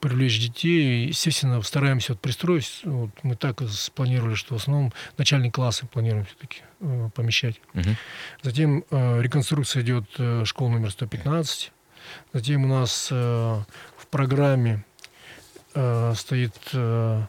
привлечь 0.00 0.40
детей. 0.40 1.04
И, 1.04 1.08
естественно, 1.08 1.60
стараемся 1.62 2.12
вот 2.12 2.20
пристроить. 2.20 2.80
Вот 2.84 3.10
мы 3.22 3.36
так 3.36 3.62
спланировали, 3.68 4.34
что 4.34 4.54
в 4.54 4.60
основном 4.60 4.92
начальные 5.18 5.50
классы 5.50 5.86
планируем 5.86 6.24
все-таки 6.26 6.62
э, 6.80 7.10
помещать. 7.14 7.60
Угу. 7.74 7.90
Затем 8.42 8.84
э, 8.90 9.22
реконструкция 9.22 9.82
идет 9.82 10.04
э, 10.18 10.44
школы 10.44 10.72
номер 10.72 10.90
115. 10.90 11.72
Затем 12.32 12.64
у 12.64 12.68
нас 12.68 13.08
э, 13.10 13.14
в 13.96 14.06
программе 14.08 14.84
э, 15.74 16.12
стоит 16.16 16.54
Э, 16.72 17.26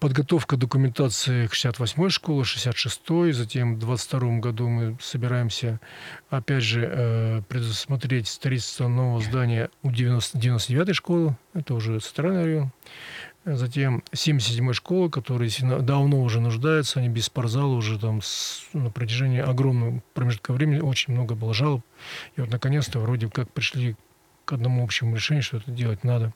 подготовка 0.00 0.56
документации 0.56 1.46
к 1.46 1.52
68-й 1.52 2.10
школе, 2.10 2.42
66-й, 2.42 3.32
затем 3.32 3.76
в 3.76 3.78
22 3.78 4.38
году 4.38 4.68
мы 4.68 4.96
собираемся, 5.00 5.80
опять 6.30 6.64
же, 6.64 6.88
э, 6.90 7.42
предусмотреть 7.48 8.28
строительство 8.28 8.88
нового 8.88 9.20
здания 9.20 9.70
у 9.82 9.90
99-й 9.90 10.94
школы, 10.94 11.36
это 11.54 11.74
уже 11.74 12.00
центральный 12.00 12.44
район. 12.44 12.72
Затем 13.44 14.04
77-й 14.12 14.72
школа, 14.72 15.08
которая 15.08 15.50
давно 15.80 16.22
уже 16.22 16.40
нуждается, 16.40 17.00
они 17.00 17.08
без 17.08 17.24
спортзала 17.26 17.74
уже 17.74 17.98
там 17.98 18.22
с, 18.22 18.64
на 18.72 18.90
протяжении 18.90 19.40
огромного 19.40 20.00
промежутка 20.14 20.52
времени 20.52 20.78
очень 20.78 21.12
много 21.12 21.34
было 21.34 21.52
жалоб. 21.52 21.82
И 22.36 22.40
вот 22.40 22.50
наконец-то 22.50 23.00
вроде 23.00 23.28
как 23.28 23.50
пришли 23.50 23.96
к 24.44 24.52
одному 24.52 24.84
общему 24.84 25.16
решению, 25.16 25.42
что 25.42 25.56
это 25.56 25.72
делать 25.72 26.04
надо. 26.04 26.32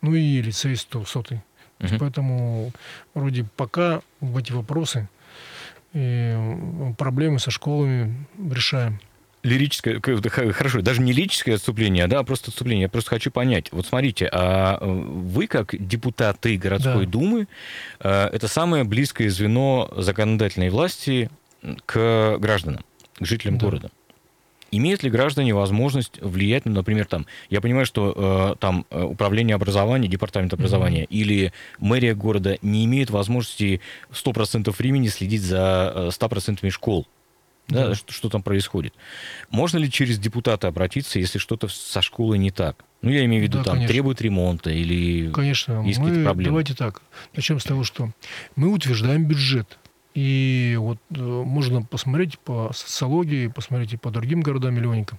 Ну 0.00 0.14
и 0.14 0.40
лицей 0.40 0.76
100, 0.76 1.04
Угу. 1.80 1.98
Поэтому 1.98 2.72
вроде 3.14 3.44
пока 3.56 4.00
в 4.20 4.36
эти 4.36 4.52
вопросы 4.52 5.08
и 5.92 6.36
проблемы 6.98 7.38
со 7.38 7.50
школами 7.50 8.26
решаем 8.50 9.00
лирическое, 9.46 10.00
хорошо, 10.52 10.82
даже 10.82 11.00
не 11.00 11.12
лирическое 11.12 11.54
отступление, 11.54 12.06
да, 12.08 12.18
а 12.18 12.24
просто 12.24 12.50
отступление. 12.50 12.82
Я 12.82 12.88
просто 12.88 13.10
хочу 13.10 13.30
понять. 13.30 13.68
Вот 13.70 13.86
смотрите, 13.86 14.28
а 14.32 14.78
э, 14.80 14.86
вы 14.86 15.46
как 15.46 15.74
депутаты 15.78 16.56
городской 16.56 17.06
да. 17.06 17.12
думы, 17.12 17.46
э, 18.00 18.26
это 18.32 18.48
самое 18.48 18.84
близкое 18.84 19.30
звено 19.30 19.88
законодательной 19.96 20.68
власти 20.70 21.30
к 21.86 22.36
гражданам, 22.38 22.84
к 23.18 23.24
жителям 23.24 23.58
да. 23.58 23.66
города. 23.66 23.90
Имеют 24.72 25.02
ли 25.02 25.10
граждане 25.10 25.54
возможность 25.54 26.20
влиять, 26.20 26.64
ну, 26.64 26.72
например, 26.72 27.06
там, 27.06 27.26
я 27.50 27.60
понимаю, 27.60 27.86
что 27.86 28.54
э, 28.54 28.58
там 28.58 28.84
э, 28.90 29.02
управление 29.02 29.54
образования, 29.54 30.08
департамент 30.08 30.52
образования 30.52 31.04
mm-hmm. 31.04 31.10
или 31.10 31.52
мэрия 31.78 32.14
города 32.14 32.58
не 32.62 32.84
имеют 32.84 33.10
возможности 33.10 33.80
100% 34.12 34.74
времени 34.76 35.08
следить 35.08 35.42
за 35.42 36.10
100% 36.10 36.58
э, 36.62 36.70
школ, 36.70 37.06
да, 37.68 37.88
да. 37.88 37.94
Что, 37.94 38.12
что 38.12 38.28
там 38.28 38.42
происходит. 38.42 38.94
Можно 39.50 39.78
ли 39.78 39.90
через 39.90 40.18
депутата 40.18 40.68
обратиться, 40.68 41.18
если 41.18 41.38
что-то 41.38 41.68
со 41.68 42.00
школой 42.00 42.38
не 42.38 42.50
так? 42.50 42.84
Ну, 43.02 43.10
я 43.10 43.24
имею 43.24 43.42
в 43.42 43.44
виду, 43.44 43.58
да, 43.58 43.64
там 43.64 43.74
конечно. 43.74 43.92
требует 43.92 44.20
ремонта 44.22 44.70
или 44.70 45.30
конечно. 45.30 45.82
есть 45.84 45.98
мы, 45.98 46.06
какие-то 46.06 46.24
проблемы. 46.24 46.50
Давайте 46.50 46.74
так. 46.74 47.02
Начнем 47.34 47.60
с 47.60 47.64
того, 47.64 47.84
что 47.84 48.10
мы 48.54 48.72
утверждаем 48.72 49.26
бюджет. 49.26 49.78
И 50.16 50.76
вот 50.78 50.96
э, 51.10 51.20
можно 51.20 51.82
посмотреть 51.82 52.38
по 52.38 52.70
социологии, 52.74 53.48
посмотреть 53.48 53.92
и 53.92 53.96
по 53.98 54.10
другим 54.10 54.40
городам-миллионникам. 54.40 55.18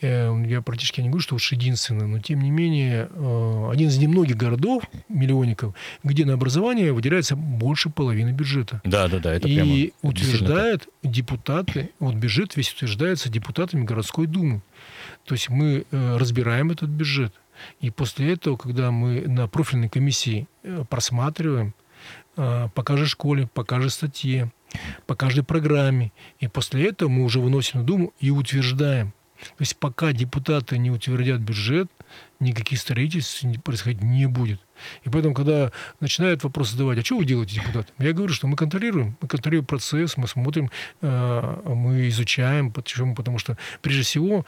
Э, 0.00 0.34
я 0.48 0.60
практически 0.62 1.00
не 1.00 1.10
говорю, 1.10 1.22
что 1.22 1.36
уж 1.36 1.52
единственный, 1.52 2.08
но 2.08 2.18
тем 2.18 2.40
не 2.42 2.50
менее 2.50 3.08
э, 3.08 3.70
один 3.72 3.88
из 3.88 3.98
немногих 3.98 4.36
городов-миллионников, 4.36 5.76
где 6.02 6.24
на 6.24 6.32
образование 6.32 6.92
выделяется 6.92 7.36
больше 7.36 7.88
половины 7.88 8.30
бюджета. 8.30 8.80
Да, 8.82 9.06
да, 9.06 9.20
да. 9.20 9.32
Это 9.32 9.46
и 9.46 9.92
утверждают 10.02 10.88
депутаты, 11.04 11.90
вот 12.00 12.16
бюджет 12.16 12.56
весь 12.56 12.72
утверждается 12.72 13.30
депутатами 13.30 13.84
городской 13.84 14.26
думы. 14.26 14.60
То 15.24 15.34
есть 15.34 15.50
мы 15.50 15.84
разбираем 15.92 16.72
этот 16.72 16.90
бюджет. 16.90 17.32
И 17.80 17.90
после 17.90 18.32
этого, 18.32 18.56
когда 18.56 18.90
мы 18.90 19.20
на 19.28 19.46
профильной 19.46 19.88
комиссии 19.88 20.48
просматриваем, 20.88 21.74
а, 22.36 22.68
по 22.68 22.82
каждой 22.82 23.06
школе, 23.06 23.48
по 23.52 23.64
каждой 23.64 23.90
статье, 23.90 24.52
по 25.06 25.14
каждой 25.14 25.44
программе. 25.44 26.12
И 26.40 26.48
после 26.48 26.88
этого 26.88 27.08
мы 27.08 27.24
уже 27.24 27.40
выносим 27.40 27.80
на 27.80 27.86
Думу 27.86 28.12
и 28.20 28.30
утверждаем. 28.30 29.12
То 29.42 29.60
есть 29.60 29.76
пока 29.76 30.12
депутаты 30.12 30.78
не 30.78 30.90
утвердят 30.90 31.40
бюджет, 31.40 31.90
никаких 32.38 32.78
строительств 32.78 33.44
происходить 33.64 34.02
не 34.02 34.26
будет. 34.26 34.60
И 35.04 35.08
поэтому, 35.08 35.34
когда 35.34 35.72
начинают 36.00 36.44
вопрос 36.44 36.70
задавать, 36.70 36.98
а 36.98 37.04
что 37.04 37.18
вы 37.18 37.24
делаете, 37.24 37.56
депутат? 37.56 37.92
Я 37.98 38.12
говорю, 38.12 38.32
что 38.32 38.46
мы 38.46 38.56
контролируем. 38.56 39.16
Мы 39.20 39.28
контролируем 39.28 39.66
процесс, 39.66 40.16
мы 40.16 40.26
смотрим, 40.28 40.70
а, 41.00 41.62
мы 41.68 42.08
изучаем. 42.08 42.72
Почему? 42.72 43.14
Потому 43.14 43.38
что, 43.38 43.56
прежде 43.80 44.02
всего, 44.02 44.46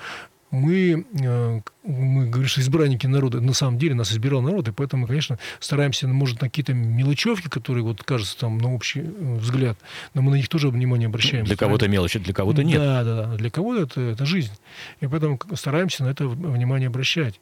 мы, 0.55 1.05
э, 1.21 1.61
мы 1.83 2.27
говорим, 2.27 2.49
что 2.49 2.61
избранники 2.61 3.07
народа, 3.07 3.41
на 3.41 3.53
самом 3.53 3.79
деле 3.79 3.95
нас 3.95 4.13
избирал 4.13 4.41
народ, 4.41 4.69
и 4.69 4.73
поэтому, 4.73 5.07
конечно, 5.07 5.39
стараемся, 5.59 6.07
ну, 6.07 6.15
может, 6.15 6.41
на 6.41 6.49
какие-то 6.49 6.73
мелочевки, 6.73 7.49
которые 7.49 7.83
вот 7.83 8.03
кажутся 8.03 8.39
там 8.39 8.59
на 8.59 8.73
общий 8.73 9.01
э, 9.01 9.37
взгляд, 9.37 9.77
но 10.15 10.23
мы 10.23 10.31
на 10.31 10.37
них 10.37 10.49
тоже 10.49 10.69
внимание 10.69 11.09
обращаем. 11.09 11.45
Для 11.45 11.57
кого-то 11.57 11.89
мелочи, 11.89 12.19
для 12.19 12.33
кого-то 12.33 12.63
нет. 12.63 12.79
Да, 12.79 13.05
да, 13.05 13.27
да. 13.27 13.37
Для 13.37 13.51
кого-то 13.51 13.83
это, 13.83 14.01
это 14.01 14.25
жизнь. 14.25 14.53
И 15.01 15.07
поэтому 15.07 15.39
стараемся 15.55 16.05
на 16.05 16.09
это 16.09 16.27
внимание 16.27 16.87
обращать. 16.87 17.41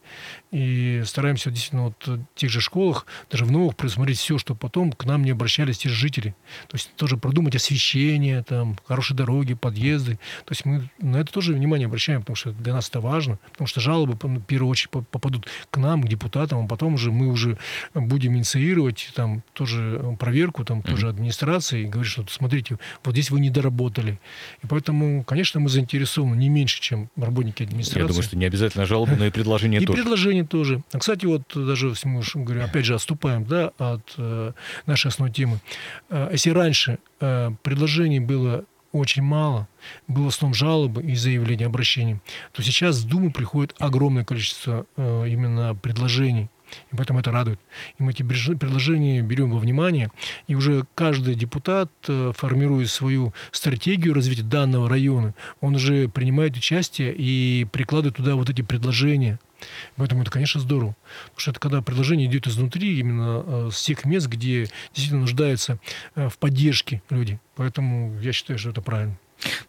И 0.50 1.02
стараемся 1.04 1.50
действительно 1.50 1.84
вот 1.84 2.06
в 2.06 2.26
тех 2.34 2.50
же 2.50 2.60
школах, 2.60 3.06
даже 3.30 3.44
в 3.44 3.52
новых, 3.52 3.76
присмотреть 3.76 4.18
все, 4.18 4.38
что 4.38 4.54
потом 4.54 4.92
к 4.92 5.04
нам 5.04 5.22
не 5.22 5.30
обращались 5.30 5.78
те 5.78 5.88
же 5.88 5.94
жители. 5.94 6.34
То 6.68 6.76
есть 6.76 6.90
тоже 6.96 7.16
продумать 7.16 7.54
освещение, 7.54 8.42
там, 8.42 8.78
хорошие 8.86 9.16
дороги, 9.16 9.54
подъезды. 9.54 10.14
То 10.46 10.52
есть 10.52 10.64
мы 10.64 10.88
на 10.98 11.18
это 11.18 11.32
тоже 11.32 11.52
внимание 11.52 11.86
обращаем, 11.86 12.20
потому 12.20 12.36
что 12.36 12.52
для 12.52 12.72
нас 12.72 12.88
это 12.88 13.01
важно, 13.02 13.38
потому 13.50 13.66
что 13.66 13.80
жалобы 13.80 14.14
в 14.14 14.40
первую 14.42 14.70
очередь 14.70 14.90
попадут 14.90 15.48
к 15.70 15.76
нам, 15.76 16.02
к 16.02 16.08
депутатам, 16.08 16.64
а 16.64 16.68
потом 16.68 16.94
уже 16.94 17.12
мы 17.12 17.28
уже 17.28 17.58
будем 17.94 18.36
инициировать 18.36 19.10
там 19.14 19.42
тоже 19.52 20.16
проверку, 20.18 20.64
там 20.64 20.82
тоже 20.82 21.08
администрации, 21.08 21.82
и 21.82 21.86
говорить, 21.86 22.12
что 22.12 22.24
смотрите, 22.28 22.78
вот 23.04 23.12
здесь 23.12 23.30
вы 23.30 23.40
не 23.40 23.50
доработали. 23.50 24.18
И 24.62 24.66
поэтому, 24.66 25.24
конечно, 25.24 25.60
мы 25.60 25.68
заинтересованы 25.68 26.36
не 26.36 26.48
меньше, 26.48 26.80
чем 26.80 27.10
работники 27.16 27.62
администрации. 27.62 28.00
Я 28.00 28.08
думаю, 28.08 28.22
что 28.22 28.36
не 28.36 28.46
обязательно 28.46 28.86
жалобы, 28.86 29.16
но 29.16 29.26
и 29.26 29.30
предложения 29.30 29.80
тоже. 29.80 29.92
И 29.92 30.02
предложения 30.02 30.44
тоже. 30.44 30.82
А, 30.92 30.98
кстати, 30.98 31.26
вот 31.26 31.42
даже, 31.54 31.92
мы 32.04 32.22
говорю, 32.34 32.64
опять 32.64 32.84
же, 32.84 32.94
отступаем 32.94 33.44
да, 33.44 33.72
от 33.78 34.14
э, 34.16 34.52
нашей 34.86 35.08
основной 35.08 35.34
темы. 35.34 35.60
Э, 36.08 36.28
если 36.32 36.50
раньше 36.50 36.98
э, 37.20 37.50
предложений 37.62 38.20
было 38.20 38.64
очень 38.92 39.22
мало, 39.22 39.68
было 40.06 40.24
в 40.24 40.28
основном 40.28 40.54
жалобы 40.54 41.02
и 41.02 41.14
заявления, 41.14 41.66
обращений, 41.66 42.20
то 42.52 42.62
сейчас 42.62 42.98
в 42.98 43.08
Думу 43.08 43.32
приходит 43.32 43.74
огромное 43.78 44.24
количество 44.24 44.86
э, 44.96 45.28
именно 45.28 45.74
предложений. 45.74 46.48
И 46.90 46.96
поэтому 46.96 47.20
это 47.20 47.30
радует. 47.30 47.60
И 47.98 48.02
мы 48.02 48.12
эти 48.12 48.22
предложения 48.22 49.20
берем 49.20 49.50
во 49.50 49.58
внимание, 49.58 50.10
и 50.46 50.54
уже 50.54 50.86
каждый 50.94 51.34
депутат, 51.34 51.90
э, 52.08 52.32
формируя 52.34 52.86
свою 52.86 53.34
стратегию 53.50 54.14
развития 54.14 54.42
данного 54.42 54.88
района, 54.88 55.34
он 55.60 55.74
уже 55.74 56.08
принимает 56.08 56.56
участие 56.56 57.14
и 57.14 57.66
прикладывает 57.70 58.16
туда 58.16 58.36
вот 58.36 58.48
эти 58.48 58.62
предложения– 58.62 59.38
Поэтому 59.96 60.22
это, 60.22 60.30
конечно, 60.30 60.60
здорово. 60.60 60.94
Потому 61.26 61.40
что 61.40 61.50
это 61.52 61.60
когда 61.60 61.82
предложение 61.82 62.26
идет 62.26 62.46
изнутри, 62.46 62.98
именно 62.98 63.44
э, 63.44 63.70
с 63.72 63.82
тех 63.82 64.04
мест, 64.04 64.26
где 64.28 64.68
действительно 64.92 65.20
нуждаются 65.20 65.78
э, 66.14 66.28
в 66.28 66.38
поддержке 66.38 67.02
люди. 67.10 67.38
Поэтому 67.56 68.18
я 68.20 68.32
считаю, 68.32 68.58
что 68.58 68.70
это 68.70 68.80
правильно. 68.80 69.16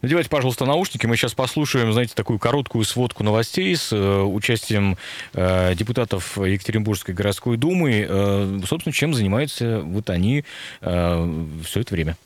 Надевайте, 0.02 0.30
пожалуйста, 0.30 0.66
наушники. 0.66 1.06
Мы 1.06 1.16
сейчас 1.16 1.34
послушаем, 1.34 1.92
знаете, 1.92 2.14
такую 2.14 2.38
короткую 2.38 2.84
сводку 2.84 3.24
новостей 3.24 3.74
с 3.74 3.92
э, 3.92 4.22
участием 4.22 4.96
э, 5.32 5.74
депутатов 5.74 6.38
Екатеринбургской 6.38 7.14
городской 7.14 7.56
думы. 7.56 8.06
Э, 8.08 8.60
собственно, 8.66 8.92
чем 8.92 9.14
занимаются 9.14 9.80
вот 9.80 10.10
они 10.10 10.44
э, 10.80 11.44
все 11.64 11.80
это 11.80 11.94
время. 11.94 12.16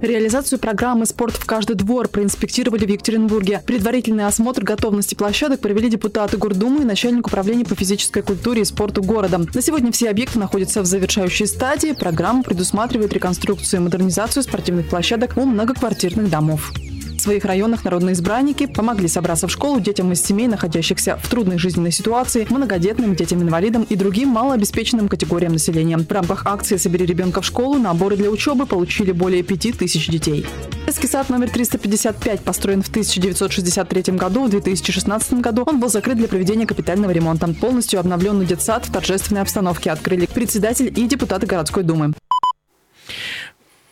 Реализацию 0.00 0.60
программы 0.60 1.06
«Спорт 1.06 1.34
в 1.34 1.44
каждый 1.44 1.74
двор» 1.74 2.06
проинспектировали 2.06 2.86
в 2.86 2.88
Екатеринбурге. 2.88 3.62
Предварительный 3.66 4.26
осмотр 4.26 4.62
готовности 4.62 5.16
площадок 5.16 5.58
провели 5.58 5.90
депутаты 5.90 6.36
Гордумы 6.36 6.82
и 6.82 6.84
начальник 6.84 7.26
управления 7.26 7.64
по 7.64 7.74
физической 7.74 8.22
культуре 8.22 8.62
и 8.62 8.64
спорту 8.64 9.02
города. 9.02 9.38
На 9.38 9.60
сегодня 9.60 9.90
все 9.90 10.10
объекты 10.10 10.38
находятся 10.38 10.82
в 10.82 10.86
завершающей 10.86 11.48
стадии. 11.48 11.92
Программа 11.98 12.44
предусматривает 12.44 13.12
реконструкцию 13.12 13.80
и 13.80 13.84
модернизацию 13.84 14.44
спортивных 14.44 14.88
площадок 14.88 15.36
у 15.36 15.44
многоквартирных 15.44 16.30
домов. 16.30 16.72
В 17.18 17.20
своих 17.20 17.44
районах 17.44 17.84
народные 17.84 18.12
избранники 18.12 18.66
помогли 18.66 19.08
собраться 19.08 19.48
в 19.48 19.50
школу 19.50 19.80
детям 19.80 20.12
из 20.12 20.22
семей, 20.22 20.46
находящихся 20.46 21.16
в 21.20 21.28
трудной 21.28 21.58
жизненной 21.58 21.90
ситуации, 21.90 22.46
многодетным 22.48 23.16
детям-инвалидам 23.16 23.82
и 23.82 23.96
другим 23.96 24.28
малообеспеченным 24.28 25.08
категориям 25.08 25.52
населения. 25.52 25.98
В 25.98 26.12
рамках 26.12 26.46
акции 26.46 26.76
«Собери 26.76 27.06
ребенка 27.06 27.40
в 27.40 27.44
школу» 27.44 27.76
наборы 27.76 28.16
для 28.16 28.30
учебы 28.30 28.66
получили 28.66 29.10
более 29.10 29.42
5000 29.42 30.08
детей. 30.08 30.46
Детский 30.86 31.08
сад 31.08 31.28
номер 31.28 31.50
355 31.50 32.40
построен 32.42 32.82
в 32.84 32.88
1963 32.88 34.14
году. 34.14 34.44
В 34.44 34.50
2016 34.50 35.40
году 35.40 35.64
он 35.66 35.80
был 35.80 35.88
закрыт 35.88 36.18
для 36.18 36.28
проведения 36.28 36.66
капитального 36.66 37.10
ремонта. 37.10 37.48
Полностью 37.48 37.98
обновленный 37.98 38.46
детсад 38.46 38.86
в 38.86 38.92
торжественной 38.92 39.42
обстановке 39.42 39.90
открыли 39.90 40.26
председатель 40.26 40.92
и 40.96 41.06
депутаты 41.08 41.46
городской 41.46 41.82
думы. 41.82 42.14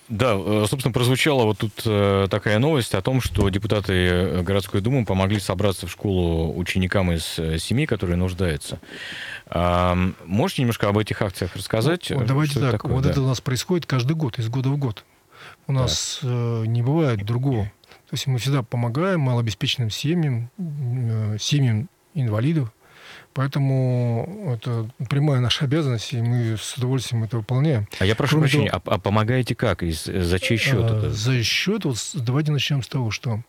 Да, 0.09 0.35
э, 0.37 0.66
собственно, 0.69 0.92
прозвучала 0.92 1.45
вот 1.45 1.59
тут 1.59 1.83
э, 1.85 2.29
такая 2.31 2.59
новость 2.59 2.95
о 2.95 3.03
том, 3.03 3.21
что 3.21 3.49
депутаты 3.49 3.92
э, 3.92 4.42
городской 4.42 4.81
думы 4.81 5.05
помогли 5.05 5.40
собраться 5.40 5.87
в 5.87 5.90
школу 5.90 6.57
ученикам 6.57 7.11
из 7.12 7.25
семей, 7.62 7.87
которые 7.87 8.16
нуждаются. 8.16 8.79
Можете 10.25 10.62
немножко 10.62 10.88
об 10.88 10.99
этих 10.99 11.23
акциях 11.23 11.57
рассказать? 11.57 12.11
Ну, 12.11 12.25
давайте 12.25 12.61
так. 12.61 12.73
Такое? 12.73 12.92
Вот 12.92 13.05
да. 13.05 13.11
это 13.11 13.23
у 13.23 13.27
нас 13.27 13.40
происходит 13.40 13.87
каждый 13.87 14.16
год, 14.16 14.38
из 14.38 14.49
года 14.49 14.71
в 14.71 14.77
год. 14.77 15.05
У 15.66 15.73
да. 15.73 15.83
нас 15.83 16.21
не 16.23 16.83
бывает 16.83 17.25
другого. 17.25 17.64
То 18.09 18.12
есть 18.12 18.27
мы 18.27 18.38
всегда 18.38 18.62
помогаем 18.62 19.21
малообеспеченным 19.21 19.90
семьям, 19.90 20.51
семьям 21.38 21.88
инвалидов, 22.14 22.73
Поэтому 23.37 24.51
это 24.55 24.88
прямая 25.11 25.40
наша 25.40 25.66
обязанность, 25.66 26.14
и 26.14 26.22
мы 26.22 26.57
с 26.57 26.79
удовольствием 26.79 27.25
это 27.25 27.37
выполняем. 27.37 27.87
А 27.99 28.07
я 28.07 28.16
прошу 28.16 28.37
Кроме 28.37 28.44
прощения, 28.44 28.70
того, 28.70 28.83
а, 28.87 28.94
а 28.94 28.99
помогаете 28.99 29.55
как? 29.55 29.83
И 29.83 29.92
за 29.92 30.38
чей 30.38 30.57
счет 30.57 30.90
а, 30.90 30.99
это? 30.99 31.11
За 31.11 31.42
счет, 31.42 31.85
вот 31.85 31.99
давайте 32.14 32.51
начнем 32.51 32.83
с 32.83 32.88
того, 32.88 33.11
что 33.11 33.42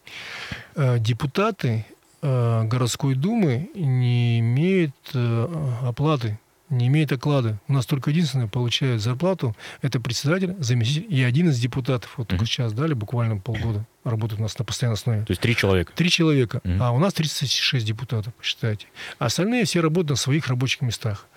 э, 0.75 0.99
депутаты 0.99 1.85
э, 2.21 2.63
городской 2.65 3.15
думы 3.15 3.69
не 3.75 4.39
имеют 4.39 4.93
э, 5.13 5.47
оплаты 5.83 6.37
не 6.69 6.87
имеет 6.87 7.11
оклада. 7.11 7.59
У 7.67 7.73
нас 7.73 7.85
только 7.85 8.09
единственное 8.09 8.47
получает 8.47 9.01
зарплату. 9.01 9.55
Это 9.81 9.99
председатель, 9.99 10.55
заместитель 10.59 11.05
и 11.09 11.23
один 11.23 11.49
из 11.49 11.59
депутатов. 11.59 12.13
Вот 12.17 12.27
только 12.27 12.45
сейчас 12.45 12.73
дали, 12.73 12.93
буквально 12.93 13.37
полгода 13.37 13.85
работают 14.03 14.39
у 14.39 14.43
нас 14.43 14.57
на 14.57 14.65
постоянной 14.65 14.95
основе. 14.95 15.25
То 15.25 15.31
есть 15.31 15.41
три 15.41 15.55
человека? 15.55 15.91
Три 15.93 16.09
человека. 16.09 16.61
mm 16.63 16.77
А 16.79 16.91
у 16.91 16.99
нас 16.99 17.13
36 17.13 17.85
депутатов, 17.85 18.33
посчитайте. 18.35 18.87
А 19.19 19.25
остальные 19.25 19.65
все 19.65 19.81
работают 19.81 20.11
на 20.11 20.15
своих 20.15 20.47
рабочих 20.47 20.81
местах. 20.81 21.27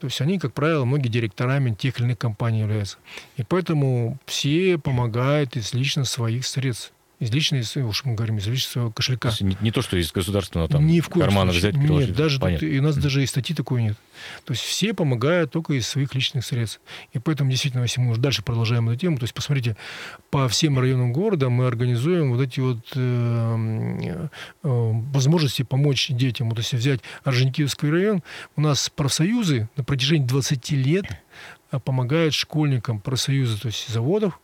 То 0.00 0.06
есть 0.06 0.20
они, 0.20 0.38
как 0.38 0.52
правило, 0.52 0.84
многие 0.84 1.08
директорами 1.08 1.74
тех 1.74 1.98
или 1.98 2.06
иных 2.06 2.18
компаний 2.18 2.60
являются. 2.60 2.98
И 3.36 3.42
поэтому 3.42 4.18
все 4.26 4.78
помогают 4.78 5.56
из 5.56 5.74
лично 5.74 6.04
своих 6.04 6.46
средств 6.46 6.93
из 7.20 7.30
личной, 7.30 7.62
уж 7.82 8.04
мы 8.04 8.14
говорим, 8.14 8.38
из 8.38 8.46
личного 8.46 8.90
кошелька. 8.90 9.30
То 9.30 9.44
не, 9.44 9.56
не 9.60 9.70
то, 9.70 9.82
что 9.82 9.96
из 9.96 10.12
государственного 10.12 10.68
там 10.68 10.86
Ни 10.86 11.00
в 11.00 11.08
кармана 11.08 11.52
случае. 11.52 11.72
взять, 11.72 11.90
Нет, 11.90 12.16
даже 12.16 12.40
тут, 12.40 12.62
и 12.62 12.78
у 12.78 12.82
нас 12.82 12.96
даже 12.96 13.22
и 13.22 13.26
статьи 13.26 13.54
такой 13.54 13.82
нет. 13.82 13.96
То 14.44 14.52
есть 14.52 14.62
все 14.62 14.94
помогают 14.94 15.50
только 15.52 15.74
из 15.74 15.86
своих 15.86 16.14
личных 16.14 16.44
средств. 16.44 16.80
И 17.12 17.18
поэтому, 17.18 17.50
действительно, 17.50 17.82
если 17.82 18.00
мы 18.00 18.10
уже 18.10 18.20
дальше 18.20 18.42
продолжаем 18.42 18.88
эту 18.88 18.98
тему, 18.98 19.18
то 19.18 19.24
есть, 19.24 19.34
посмотрите, 19.34 19.76
по 20.30 20.48
всем 20.48 20.78
районам 20.78 21.12
города 21.12 21.48
мы 21.48 21.66
организуем 21.66 22.32
вот 22.32 22.42
эти 22.42 22.60
вот 22.60 22.84
э, 22.94 24.18
э, 24.18 24.38
возможности 24.62 25.62
помочь 25.62 26.08
детям. 26.10 26.48
Вот 26.48 26.58
если 26.58 26.76
взять 26.76 27.00
Орджоникидзевский 27.22 27.90
район, 27.90 28.22
у 28.56 28.60
нас 28.60 28.90
профсоюзы 28.94 29.68
на 29.76 29.84
протяжении 29.84 30.26
20 30.26 30.70
лет 30.72 31.06
а 31.70 31.78
помогают 31.78 32.34
школьникам 32.34 33.00
профсоюза, 33.00 33.60
то 33.60 33.66
есть 33.66 33.88
заводов. 33.88 34.38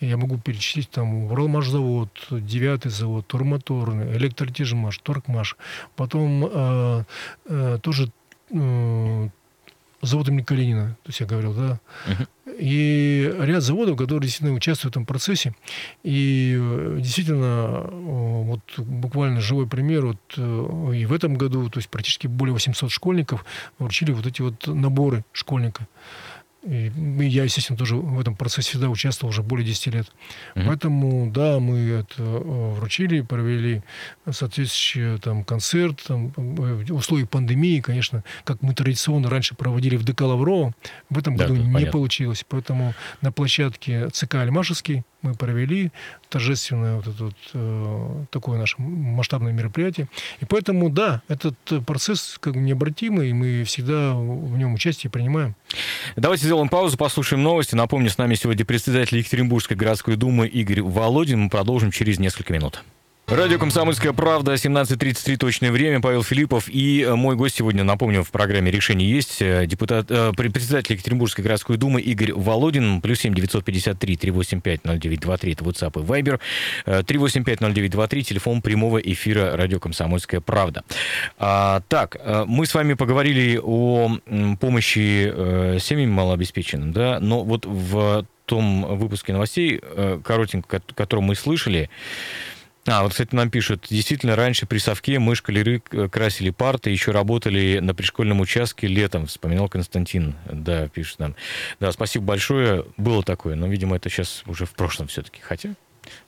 Я 0.00 0.16
могу 0.16 0.38
перечислить 0.38 0.90
там 0.90 1.24
Уралмашзавод, 1.32 2.26
Девятый 2.30 2.90
завод, 2.90 3.26
Турмоторный, 3.26 4.16
Электротежмаш, 4.16 4.98
Торкмаш. 4.98 5.56
Потом 5.96 6.48
э, 6.50 7.04
э, 7.46 7.78
тоже 7.80 8.10
э, 8.50 9.28
завод 10.06 10.28
имени 10.28 10.42
Калинина, 10.42 10.96
то 11.02 11.08
есть 11.08 11.20
я 11.20 11.26
говорил, 11.26 11.54
да. 11.54 11.80
Uh-huh. 12.06 12.28
И 12.58 13.34
ряд 13.40 13.62
заводов, 13.62 13.96
которые 13.96 14.22
действительно 14.22 14.54
участвуют 14.54 14.94
в 14.94 14.98
этом 14.98 15.06
процессе. 15.06 15.54
И 16.02 16.56
э, 16.58 16.98
действительно, 17.00 17.88
вот 17.90 18.60
буквально 18.76 19.40
живой 19.40 19.66
пример, 19.66 20.06
вот 20.06 20.20
э, 20.36 20.92
и 20.94 21.06
в 21.06 21.12
этом 21.12 21.34
году, 21.34 21.68
то 21.68 21.78
есть 21.78 21.88
практически 21.88 22.26
более 22.26 22.52
800 22.52 22.90
школьников 22.90 23.44
вручили 23.78 24.12
вот 24.12 24.26
эти 24.26 24.42
вот 24.42 24.66
наборы 24.66 25.24
школьника. 25.32 25.86
И 26.66 26.90
я, 27.28 27.44
естественно, 27.44 27.76
тоже 27.76 27.96
в 27.96 28.18
этом 28.18 28.36
процессе 28.36 28.70
всегда 28.70 28.88
участвовал 28.88 29.30
уже 29.30 29.42
более 29.42 29.66
10 29.66 29.86
лет. 29.94 30.06
Mm-hmm. 30.54 30.66
Поэтому, 30.66 31.30
да, 31.30 31.60
мы 31.60 31.78
это 31.78 32.14
э, 32.18 32.72
вручили, 32.76 33.20
провели 33.20 33.82
соответствующий 34.30 35.18
там, 35.18 35.44
концерт. 35.44 36.02
Там, 36.06 36.32
в 36.36 36.92
условиях 36.92 37.28
пандемии, 37.28 37.80
конечно, 37.80 38.24
как 38.44 38.62
мы 38.62 38.74
традиционно 38.74 39.28
раньше 39.28 39.54
проводили 39.54 39.96
в 39.96 40.04
ДК 40.04 40.22
Лаврово, 40.22 40.72
в 41.10 41.18
этом 41.18 41.36
да, 41.36 41.46
году 41.46 41.56
не 41.56 41.72
понятно. 41.72 41.92
получилось. 41.92 42.44
Поэтому 42.48 42.94
на 43.20 43.30
площадке 43.30 44.08
ЦК 44.10 44.36
Альмашевский 44.36 45.04
мы 45.24 45.34
провели 45.34 45.90
торжественное 46.28 46.96
вот 46.96 47.08
это 47.08 47.24
вот, 47.24 47.34
э, 47.54 48.24
такое 48.30 48.58
наше 48.58 48.76
масштабное 48.78 49.52
мероприятие. 49.52 50.06
И 50.40 50.44
поэтому, 50.44 50.90
да, 50.90 51.22
этот 51.28 51.56
процесс 51.86 52.36
как 52.38 52.54
бы 52.54 52.60
необратимый, 52.60 53.30
и 53.30 53.32
мы 53.32 53.64
всегда 53.64 54.14
в 54.14 54.56
нем 54.56 54.74
участие 54.74 55.10
принимаем. 55.10 55.56
Давайте 56.14 56.44
сделаем 56.44 56.68
паузу, 56.68 56.96
послушаем 56.96 57.42
новости. 57.42 57.74
Напомню, 57.74 58.10
с 58.10 58.18
нами 58.18 58.34
сегодня 58.34 58.64
председатель 58.64 59.18
Екатеринбургской 59.18 59.76
городской 59.76 60.16
думы 60.16 60.46
Игорь 60.46 60.82
Володин. 60.82 61.40
Мы 61.40 61.50
продолжим 61.50 61.90
через 61.90 62.18
несколько 62.18 62.52
минут. 62.52 62.84
Радио 63.26 63.58
«Комсомольская 63.58 64.12
правда», 64.12 64.52
17.33 64.52 65.38
точное 65.38 65.72
время, 65.72 66.02
Павел 66.02 66.22
Филиппов. 66.22 66.68
И 66.68 67.00
э, 67.00 67.14
мой 67.14 67.36
гость 67.36 67.56
сегодня, 67.56 67.82
напомню, 67.82 68.22
в 68.22 68.30
программе 68.30 68.70
«Решение 68.70 69.10
есть» 69.10 69.40
э, 69.40 69.64
депутат, 69.66 70.10
э, 70.10 70.32
председатель 70.36 70.92
Екатеринбургской 70.92 71.42
городской 71.42 71.78
думы 71.78 72.02
Игорь 72.02 72.34
Володин. 72.34 73.00
Плюс 73.00 73.20
7 73.20 73.34
953 73.34 74.16
385 74.18 74.80
0923, 74.84 75.52
это 75.52 75.64
WhatsApp 75.64 76.02
и 76.02 76.04
Viber. 76.04 76.38
385 76.84 77.60
0923, 77.60 78.24
телефон 78.24 78.60
прямого 78.60 78.98
эфира 78.98 79.56
радио 79.56 79.80
«Комсомольская 79.80 80.42
правда». 80.42 80.84
А, 81.38 81.80
так, 81.88 82.18
мы 82.46 82.66
с 82.66 82.74
вами 82.74 82.92
поговорили 82.92 83.58
о 83.60 84.18
помощи 84.60 85.78
семьям 85.80 86.10
малообеспеченным, 86.10 86.92
да, 86.92 87.20
но 87.20 87.42
вот 87.42 87.64
в 87.64 88.26
том 88.44 88.98
выпуске 88.98 89.32
новостей, 89.32 89.80
коротенько, 90.22 90.82
который 90.94 91.20
мы 91.20 91.34
слышали, 91.34 91.88
а, 92.86 93.02
вот, 93.02 93.12
кстати, 93.12 93.34
нам 93.34 93.50
пишут, 93.50 93.86
действительно, 93.88 94.36
раньше 94.36 94.66
при 94.66 94.78
совке 94.78 95.18
мы, 95.18 95.34
шкалеры, 95.34 95.80
красили 95.80 96.50
парты, 96.50 96.90
еще 96.90 97.12
работали 97.12 97.78
на 97.80 97.94
пришкольном 97.94 98.40
участке 98.40 98.86
летом, 98.86 99.26
вспоминал 99.26 99.68
Константин, 99.68 100.34
да, 100.50 100.88
пишет 100.88 101.18
нам. 101.18 101.34
Да, 101.80 101.92
спасибо 101.92 102.26
большое, 102.26 102.84
было 102.98 103.22
такое, 103.22 103.54
но, 103.54 103.66
видимо, 103.66 103.96
это 103.96 104.10
сейчас 104.10 104.42
уже 104.46 104.66
в 104.66 104.72
прошлом 104.74 105.06
все-таки, 105.08 105.40
хотя... 105.40 105.74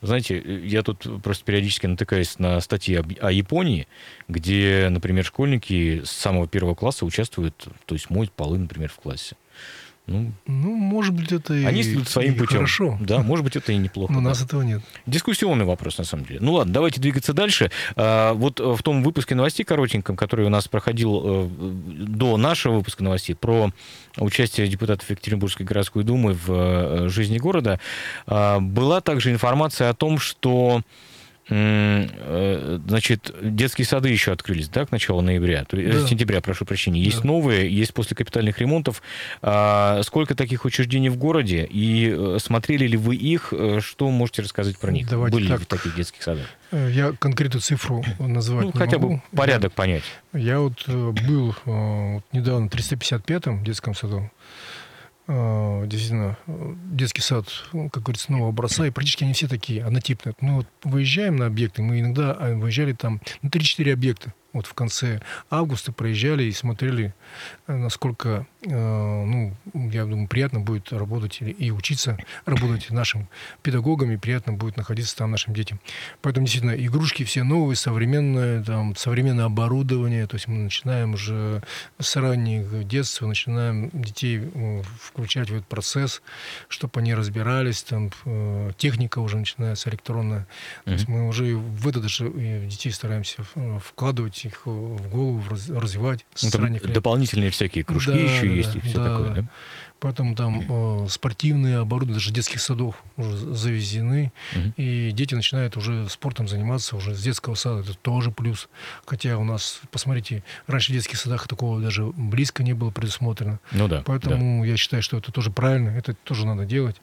Знаете, 0.00 0.42
я 0.64 0.82
тут 0.82 1.06
просто 1.22 1.44
периодически 1.44 1.86
натыкаюсь 1.86 2.38
на 2.38 2.58
статьи 2.60 2.98
о, 3.20 3.30
Японии, 3.30 3.86
где, 4.26 4.88
например, 4.90 5.22
школьники 5.22 6.02
с 6.02 6.10
самого 6.10 6.48
первого 6.48 6.74
класса 6.74 7.04
участвуют, 7.04 7.68
то 7.84 7.94
есть 7.94 8.08
моют 8.08 8.32
полы, 8.32 8.58
например, 8.58 8.88
в 8.88 8.96
классе. 8.96 9.36
Ну, 10.06 10.32
ну, 10.46 10.76
может 10.76 11.14
быть, 11.14 11.32
это 11.32 11.52
и 11.52 11.64
Они 11.64 11.82
идут 11.82 12.08
своим 12.08 12.34
и 12.34 12.38
путем. 12.38 12.58
Хорошо. 12.58 12.96
Да, 13.00 13.22
может 13.22 13.44
быть, 13.44 13.56
это 13.56 13.72
и 13.72 13.76
неплохо. 13.76 14.12
Но 14.12 14.20
у 14.20 14.22
да. 14.22 14.28
нас 14.28 14.42
этого 14.42 14.62
нет. 14.62 14.80
Дискуссионный 15.06 15.64
вопрос, 15.64 15.98
на 15.98 16.04
самом 16.04 16.26
деле. 16.26 16.38
Ну 16.40 16.52
ладно, 16.52 16.72
давайте 16.72 17.00
двигаться 17.00 17.32
дальше. 17.32 17.72
А, 17.96 18.32
вот 18.34 18.60
в 18.60 18.80
том 18.82 19.02
выпуске 19.02 19.34
новостей 19.34 19.64
коротеньком, 19.64 20.16
который 20.16 20.46
у 20.46 20.48
нас 20.48 20.68
проходил 20.68 21.22
э, 21.24 21.48
до 22.06 22.36
нашего 22.36 22.76
выпуска 22.76 23.02
новостей, 23.02 23.34
про 23.34 23.72
участие 24.16 24.68
депутатов 24.68 25.10
Екатеринбургской 25.10 25.66
городской 25.66 26.04
думы 26.04 26.34
в 26.34 26.50
э, 26.50 27.08
жизни 27.08 27.38
города, 27.38 27.80
а, 28.26 28.60
была 28.60 29.00
также 29.00 29.32
информация 29.32 29.90
о 29.90 29.94
том, 29.94 30.18
что 30.18 30.82
Э, 30.82 31.15
значит, 31.48 33.32
детские 33.40 33.86
сады 33.86 34.08
еще 34.08 34.32
открылись, 34.32 34.68
да, 34.68 34.84
к 34.84 34.90
началу 34.90 35.20
ноября, 35.20 35.64
э, 35.70 35.92
да. 35.92 36.06
сентября, 36.06 36.40
прошу 36.40 36.64
прощения. 36.64 37.00
Есть 37.00 37.22
да. 37.22 37.28
новые, 37.28 37.72
есть 37.72 37.94
после 37.94 38.16
капитальных 38.16 38.58
ремонтов. 38.58 39.00
А 39.42 40.02
сколько 40.02 40.34
таких 40.34 40.64
учреждений 40.64 41.08
в 41.08 41.16
городе? 41.16 41.64
И 41.70 42.12
э, 42.16 42.38
смотрели 42.40 42.86
ли 42.86 42.96
вы 42.96 43.14
их? 43.14 43.52
Что 43.80 44.10
можете 44.10 44.42
рассказать 44.42 44.78
про 44.78 44.90
них? 44.90 45.08
Давайте 45.08 45.36
Были 45.36 45.48
так. 45.48 45.60
ли 45.60 45.64
в 45.64 45.68
таких 45.68 45.94
детских 45.94 46.22
садах? 46.22 46.46
Я 46.72 47.12
конкретную 47.12 47.62
цифру 47.62 48.04
назвать 48.18 48.64
ну, 48.64 48.72
не 48.72 48.78
хотя 48.78 48.98
могу. 48.98 49.16
бы 49.16 49.22
порядок 49.36 49.72
понять. 49.72 50.02
Я 50.32 50.58
вот 50.58 50.88
был 50.88 51.54
вот, 51.64 52.24
недавно 52.32 52.68
в 52.68 52.72
355-м 52.72 53.62
детском 53.62 53.94
саду. 53.94 54.30
А, 55.28 55.84
действительно, 55.86 56.38
детский 56.46 57.22
сад, 57.22 57.46
как 57.72 58.02
говорится, 58.02 58.30
нового 58.30 58.50
образца, 58.50 58.86
и 58.86 58.90
практически 58.90 59.24
они 59.24 59.32
все 59.32 59.48
такие 59.48 59.84
однотипные. 59.84 60.34
Мы 60.40 60.56
вот 60.56 60.66
выезжаем 60.84 61.36
на 61.36 61.46
объекты, 61.46 61.82
мы 61.82 62.00
иногда 62.00 62.32
а, 62.32 62.54
выезжали 62.54 62.92
там, 62.92 63.20
ну, 63.42 63.50
3-4 63.50 63.92
объекта 63.92 64.34
вот 64.56 64.66
в 64.66 64.74
конце 64.74 65.20
августа 65.50 65.92
проезжали 65.92 66.44
и 66.44 66.52
смотрели, 66.52 67.14
э, 67.66 67.76
насколько, 67.76 68.46
э, 68.62 68.68
ну, 68.70 69.54
я 69.74 70.04
думаю, 70.04 70.28
приятно 70.28 70.60
будет 70.60 70.92
работать 70.92 71.38
и 71.40 71.70
учиться 71.70 72.18
работать 72.46 72.90
нашим 72.90 73.28
педагогам, 73.62 74.10
и 74.10 74.16
приятно 74.16 74.54
будет 74.54 74.76
находиться 74.76 75.16
там 75.16 75.30
нашим 75.30 75.54
детям. 75.54 75.78
Поэтому, 76.22 76.46
действительно, 76.46 76.72
игрушки 76.72 77.24
все 77.24 77.42
новые, 77.42 77.76
современные, 77.76 78.64
там, 78.64 78.96
современное 78.96 79.44
оборудование, 79.44 80.26
то 80.26 80.36
есть 80.36 80.48
мы 80.48 80.56
начинаем 80.56 81.14
уже 81.14 81.62
с 81.98 82.16
раннего 82.16 82.82
детства, 82.82 83.26
начинаем 83.26 83.90
детей 83.92 84.40
э, 84.42 84.82
включать 85.00 85.50
в 85.50 85.54
этот 85.54 85.66
процесс, 85.66 86.22
чтобы 86.68 87.00
они 87.00 87.14
разбирались, 87.14 87.82
там, 87.82 88.10
техника 88.78 89.18
уже 89.18 89.36
начинается 89.36 89.90
электронная. 89.90 90.46
То 90.84 90.92
есть 90.92 91.08
мы 91.08 91.28
уже 91.28 91.56
в 91.56 91.86
это 91.88 92.00
даже 92.00 92.30
детей 92.30 92.90
стараемся 92.90 93.44
вкладывать 93.82 94.45
их 94.46 94.66
в 94.66 95.08
голову, 95.08 95.42
развивать 95.48 96.24
ну, 96.42 96.66
лет. 96.66 96.92
Дополнительные 96.92 97.50
всякие 97.50 97.84
кружки 97.84 98.12
да, 98.12 98.18
еще 98.18 98.46
да, 98.46 98.52
есть 98.52 98.76
и 98.76 98.80
все 98.80 98.98
да, 98.98 99.04
такое, 99.04 99.34
да? 99.34 99.44
Поэтому 99.98 100.36
там 100.36 100.60
э, 100.68 101.08
спортивные 101.08 101.78
оборудования, 101.78 102.18
даже 102.18 102.30
детских 102.30 102.60
садов 102.60 103.02
уже 103.16 103.36
завезены. 103.36 104.30
Угу. 104.54 104.72
И 104.76 105.10
дети 105.12 105.34
начинают 105.34 105.76
уже 105.76 106.08
спортом 106.10 106.48
заниматься 106.48 106.96
уже 106.96 107.14
с 107.14 107.22
детского 107.22 107.54
сада. 107.54 107.80
Это 107.80 107.94
тоже 107.94 108.30
плюс. 108.30 108.68
Хотя 109.06 109.38
у 109.38 109.44
нас, 109.44 109.80
посмотрите, 109.90 110.44
раньше 110.66 110.92
в 110.92 110.94
детских 110.94 111.18
садах 111.18 111.48
такого 111.48 111.80
даже 111.80 112.04
близко 112.04 112.62
не 112.62 112.74
было 112.74 112.90
предусмотрено. 112.90 113.58
Ну 113.72 113.88
да. 113.88 114.02
Поэтому 114.04 114.62
да. 114.62 114.68
я 114.68 114.76
считаю, 114.76 115.02
что 115.02 115.16
это 115.16 115.32
тоже 115.32 115.50
правильно. 115.50 115.88
Это 115.90 116.12
тоже 116.12 116.46
надо 116.46 116.66
делать. 116.66 117.00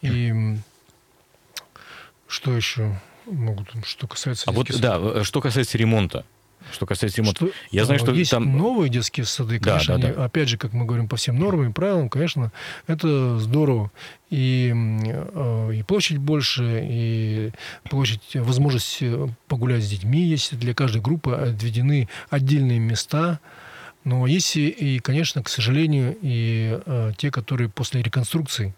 И 0.00 0.56
что 2.26 2.56
еще? 2.56 2.96
могут, 3.26 3.68
что 3.84 4.06
касается... 4.06 4.48
А 4.48 4.52
вот, 4.52 4.68
да, 4.80 5.24
что 5.24 5.40
касается 5.40 5.78
ремонта. 5.78 6.24
Что 6.70 6.86
касается 6.86 7.18
ремонта. 7.18 7.46
Что, 7.46 7.54
я 7.70 7.84
знаю, 7.84 7.98
что 7.98 8.12
есть 8.12 8.30
там... 8.30 8.56
новые 8.56 8.90
детские 8.90 9.26
сады, 9.26 9.58
конечно, 9.58 9.98
да, 9.98 10.08
да, 10.08 10.14
да. 10.14 10.24
опять 10.24 10.48
же, 10.48 10.58
как 10.58 10.72
мы 10.72 10.84
говорим, 10.84 11.08
по 11.08 11.16
всем 11.16 11.38
нормам 11.38 11.70
и 11.70 11.72
правилам, 11.72 12.08
конечно, 12.08 12.52
это 12.86 13.38
здорово. 13.38 13.90
И, 14.30 14.72
э, 14.74 15.72
и 15.74 15.82
площадь 15.82 16.18
больше, 16.18 16.80
и 16.82 17.50
площадь, 17.90 18.34
возможность 18.34 18.98
э, 19.00 19.28
погулять 19.48 19.84
с 19.84 19.88
детьми 19.88 20.22
есть. 20.22 20.58
Для 20.58 20.74
каждой 20.74 21.02
группы 21.02 21.32
отведены 21.32 22.08
отдельные 22.30 22.78
места. 22.78 23.40
Но 24.04 24.26
есть 24.26 24.56
и, 24.56 24.68
и 24.68 24.98
конечно, 24.98 25.42
к 25.42 25.48
сожалению, 25.48 26.16
и 26.22 26.80
э, 26.84 27.12
те, 27.16 27.30
которые 27.30 27.68
после 27.68 28.02
реконструкции 28.02 28.74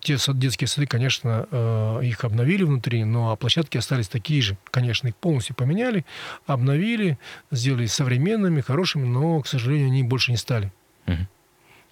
те 0.00 0.16
детские 0.34 0.68
сады, 0.68 0.86
конечно, 0.86 1.46
э, 1.50 2.00
их 2.04 2.24
обновили 2.24 2.64
внутри, 2.64 3.04
но 3.04 3.36
площадки 3.36 3.78
остались 3.78 4.08
такие 4.08 4.42
же. 4.42 4.56
Конечно, 4.70 5.08
их 5.08 5.16
полностью 5.16 5.56
поменяли, 5.56 6.04
обновили, 6.46 7.18
сделали 7.50 7.86
современными, 7.86 8.60
хорошими, 8.60 9.06
но, 9.06 9.40
к 9.40 9.46
сожалению, 9.46 9.88
они 9.88 10.02
больше 10.02 10.30
не 10.30 10.36
стали. 10.36 10.72
Угу. 11.06 11.26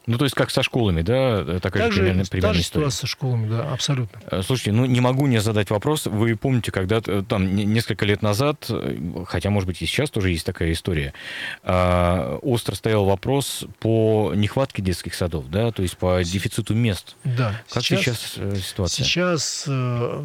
Ну, 0.08 0.18
то 0.18 0.24
есть 0.24 0.34
как 0.34 0.50
со 0.50 0.62
школами, 0.62 1.02
да? 1.02 1.60
Такая 1.60 1.84
Также, 1.84 1.98
же 1.98 2.02
примерно, 2.02 2.24
примерно 2.24 2.48
та 2.48 2.54
же 2.54 2.60
история. 2.62 2.90
со 2.90 3.06
школами, 3.06 3.48
да, 3.48 3.72
абсолютно. 3.72 4.20
Э, 4.30 4.42
слушайте, 4.42 4.72
ну 4.72 4.86
не 4.86 5.00
могу 5.00 5.26
не 5.26 5.40
задать 5.40 5.70
вопрос. 5.70 6.06
Вы 6.06 6.34
помните, 6.34 6.72
когда 6.72 7.02
э, 7.06 7.22
там 7.28 7.54
несколько 7.54 8.06
лет 8.06 8.22
назад, 8.22 8.66
э, 8.70 9.24
хотя, 9.26 9.50
может 9.50 9.66
быть, 9.66 9.82
и 9.82 9.86
сейчас 9.86 10.10
тоже 10.10 10.30
есть 10.30 10.46
такая 10.46 10.72
история, 10.72 11.12
остро 11.62 12.74
стоял 12.74 13.04
вопрос 13.04 13.66
по 13.80 14.32
нехватке 14.34 14.80
детских 14.82 15.14
садов, 15.14 15.50
да, 15.50 15.70
то 15.72 15.82
есть 15.82 15.98
по 15.98 16.22
дефициту 16.24 16.74
мест. 16.74 17.16
Да. 17.24 17.60
Как 17.70 17.84
сейчас, 17.84 18.18
сейчас 18.18 18.64
ситуация? 18.64 19.04
Сейчас 19.04 19.64
э, 19.68 20.24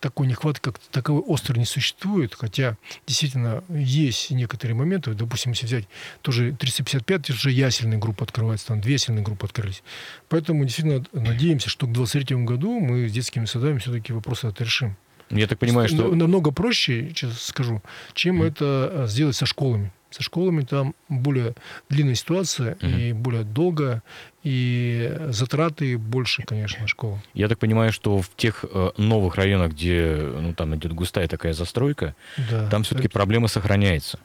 такой 0.00 0.26
нехватки 0.26 0.62
как 0.62 0.78
таковой 0.78 1.22
острой 1.26 1.58
не 1.58 1.64
существует, 1.64 2.34
хотя 2.34 2.76
действительно 3.06 3.64
есть 3.70 4.30
некоторые 4.30 4.76
моменты, 4.76 5.14
допустим, 5.14 5.52
если 5.52 5.66
взять 5.66 5.84
тоже 6.20 6.52
355, 6.52 7.30
уже 7.30 7.50
ясельная 7.50 7.98
группа 7.98 8.24
открывается, 8.24 8.68
там 8.68 8.80
две 8.80 8.94
ясельные 8.94 9.21
группы 9.22 9.46
открылись. 9.46 9.82
Поэтому 10.28 10.64
действительно 10.64 11.04
надеемся, 11.12 11.70
что 11.70 11.86
к 11.86 11.92
2023 11.92 12.44
году 12.44 12.78
мы 12.80 13.08
с 13.08 13.12
детскими 13.12 13.44
садами 13.44 13.78
все-таки 13.78 14.12
вопросы 14.12 14.48
это 14.48 14.64
решим. 14.64 14.96
Я 15.30 15.46
так 15.46 15.58
понимаю, 15.58 15.88
что... 15.88 16.14
Намного 16.14 16.50
проще, 16.50 17.08
сейчас 17.08 17.42
скажу, 17.42 17.82
чем 18.12 18.42
mm. 18.42 18.46
это 18.46 18.90
э, 18.92 19.06
сделать 19.08 19.34
со 19.34 19.46
школами. 19.46 19.92
Со 20.10 20.22
школами 20.22 20.62
там 20.62 20.94
более 21.08 21.54
длинная 21.88 22.16
ситуация 22.16 22.74
mm 22.74 23.00
и 23.00 23.12
более 23.14 23.44
долго, 23.44 24.02
и 24.42 25.16
затраты 25.28 25.96
больше, 25.96 26.42
конечно, 26.42 26.86
школ. 26.86 27.18
Я 27.32 27.48
так 27.48 27.58
понимаю, 27.58 27.92
что 27.92 28.20
в 28.20 28.30
тех 28.36 28.66
э, 28.70 28.90
новых 28.98 29.36
районах, 29.36 29.72
где 29.72 30.14
ну, 30.38 30.52
там 30.52 30.76
идет 30.76 30.92
густая 30.92 31.28
такая 31.28 31.54
застройка, 31.54 32.14
да, 32.50 32.68
там 32.68 32.82
все-таки 32.82 33.06
это... 33.06 33.14
проблема 33.14 33.48
сохраняется. 33.48 34.18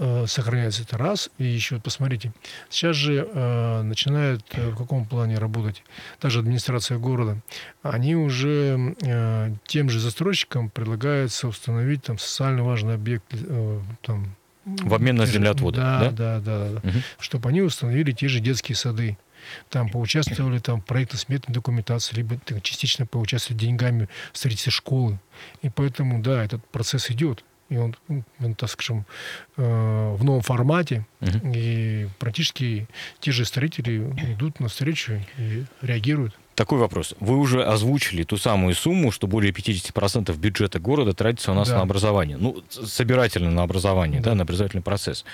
Э, 0.00 0.26
сохраняется 0.28 0.82
это 0.82 0.96
раз. 0.96 1.28
И 1.38 1.44
еще 1.44 1.80
посмотрите, 1.80 2.32
сейчас 2.70 2.94
же 2.94 3.28
э, 3.28 3.82
начинают 3.82 4.44
э, 4.52 4.70
в 4.70 4.76
каком 4.76 5.04
плане 5.04 5.38
работать 5.38 5.82
та 6.20 6.30
же 6.30 6.38
администрация 6.38 6.98
города. 6.98 7.38
Они 7.82 8.14
уже 8.14 8.94
э, 9.02 9.54
тем 9.66 9.90
же 9.90 9.98
застройщикам 9.98 10.70
предлагается 10.70 11.48
установить 11.48 12.04
там 12.04 12.16
социально 12.18 12.62
важный 12.62 12.94
объект 12.94 13.24
э, 13.32 13.80
там, 14.02 14.36
в 14.64 14.94
обмен 14.94 15.16
на 15.16 15.26
землеотводы, 15.26 15.78
да? 15.78 16.10
Да, 16.10 16.10
да, 16.10 16.40
да. 16.40 16.68
да. 16.80 16.88
Угу. 16.88 16.98
Чтобы 17.18 17.48
они 17.48 17.62
установили 17.62 18.12
те 18.12 18.28
же 18.28 18.38
детские 18.38 18.76
сады. 18.76 19.18
Там 19.68 19.88
поучаствовали 19.88 20.58
там, 20.58 20.80
в 20.80 20.84
проектно-сметной 20.84 21.54
документации, 21.54 22.16
либо 22.16 22.38
частично 22.62 23.06
поучаствовали 23.06 23.60
деньгами 23.60 24.08
в 24.32 24.38
строительстве 24.38 24.70
школы. 24.70 25.18
И 25.62 25.70
поэтому, 25.70 26.22
да, 26.22 26.44
этот 26.44 26.64
процесс 26.68 27.10
идет 27.10 27.44
и 27.68 27.76
он, 27.76 27.94
он 28.40 28.54
так 28.54 28.70
скажем, 28.70 29.04
э, 29.56 30.16
в 30.16 30.24
новом 30.24 30.42
формате, 30.42 31.04
uh-huh. 31.20 31.52
и 31.54 32.08
практически 32.18 32.88
те 33.20 33.32
же 33.32 33.44
строители 33.44 33.98
идут 34.32 34.60
навстречу 34.60 35.20
и 35.36 35.64
реагируют. 35.82 36.34
Такой 36.58 36.80
вопрос. 36.80 37.14
Вы 37.20 37.36
уже 37.36 37.62
озвучили 37.62 38.24
ту 38.24 38.36
самую 38.36 38.74
сумму, 38.74 39.12
что 39.12 39.28
более 39.28 39.52
50% 39.52 40.36
бюджета 40.36 40.80
города 40.80 41.12
тратится 41.12 41.52
у 41.52 41.54
нас 41.54 41.68
да. 41.68 41.76
на 41.76 41.82
образование. 41.82 42.36
Ну, 42.36 42.64
собирательно 42.68 43.52
на 43.52 43.62
образование, 43.62 44.20
да, 44.20 44.30
да 44.30 44.34
на 44.34 44.42
образовательный 44.42 44.82
процесс. 44.82 45.24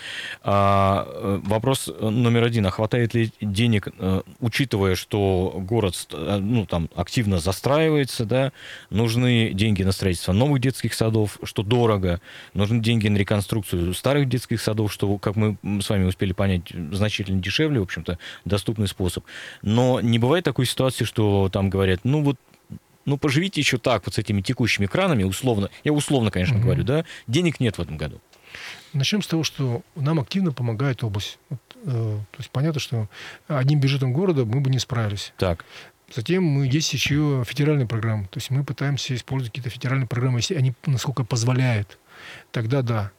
А, 0.42 1.08
э, 1.08 1.40
вопрос 1.42 1.90
номер 1.98 2.44
один. 2.44 2.66
А 2.66 2.70
хватает 2.70 3.14
ли 3.14 3.32
денег, 3.40 3.88
э, 3.98 4.20
учитывая, 4.40 4.96
что 4.96 5.54
город 5.56 5.94
э, 6.12 6.40
ну, 6.42 6.66
там, 6.66 6.90
активно 6.94 7.38
застраивается, 7.38 8.26
да, 8.26 8.52
нужны 8.90 9.52
деньги 9.54 9.82
на 9.82 9.92
строительство 9.92 10.34
новых 10.34 10.60
детских 10.60 10.92
садов, 10.92 11.38
что 11.42 11.62
дорого, 11.62 12.20
нужны 12.52 12.80
деньги 12.80 13.08
на 13.08 13.16
реконструкцию 13.16 13.94
старых 13.94 14.28
детских 14.28 14.60
садов, 14.60 14.92
что, 14.92 15.16
как 15.16 15.36
мы 15.36 15.56
с 15.80 15.88
вами 15.88 16.04
успели 16.04 16.34
понять, 16.34 16.70
значительно 16.92 17.40
дешевле, 17.40 17.80
в 17.80 17.84
общем-то, 17.84 18.18
доступный 18.44 18.88
способ. 18.88 19.24
Но 19.62 20.02
не 20.02 20.18
бывает 20.18 20.44
такой 20.44 20.66
ситуации, 20.66 21.04
что 21.04 21.13
там 21.52 21.70
говорят, 21.70 22.00
ну 22.04 22.22
вот 22.22 22.36
ну, 23.06 23.18
поживите 23.18 23.60
еще 23.60 23.78
так, 23.78 24.06
вот 24.06 24.14
с 24.14 24.18
этими 24.18 24.40
текущими 24.40 24.86
кранами, 24.86 25.24
условно, 25.24 25.70
я 25.84 25.92
условно, 25.92 26.30
конечно, 26.30 26.56
угу. 26.56 26.64
говорю, 26.64 26.84
да, 26.84 27.04
денег 27.26 27.60
нет 27.60 27.76
в 27.76 27.82
этом 27.82 27.96
году. 27.96 28.20
Начнем 28.92 29.22
с 29.22 29.26
того, 29.26 29.42
что 29.42 29.82
нам 29.96 30.20
активно 30.20 30.52
помогает 30.52 31.02
область. 31.02 31.38
Вот, 31.50 31.60
э, 31.84 31.90
то 32.30 32.38
есть 32.38 32.50
понятно, 32.50 32.80
что 32.80 33.08
одним 33.48 33.80
бюджетом 33.80 34.12
города 34.12 34.44
мы 34.44 34.60
бы 34.60 34.70
не 34.70 34.78
справились. 34.78 35.32
Так. 35.36 35.64
Затем 36.14 36.44
мы, 36.44 36.66
есть 36.66 36.92
еще 36.92 37.42
федеральные 37.46 37.88
программы. 37.88 38.26
То 38.26 38.38
есть 38.38 38.50
мы 38.50 38.62
пытаемся 38.62 39.14
использовать 39.14 39.52
какие-то 39.52 39.70
федеральные 39.70 40.06
программы, 40.06 40.38
если 40.38 40.54
они 40.54 40.74
насколько 40.86 41.24
позволяют. 41.24 41.98
Тогда 42.52 42.82
да. 42.82 43.10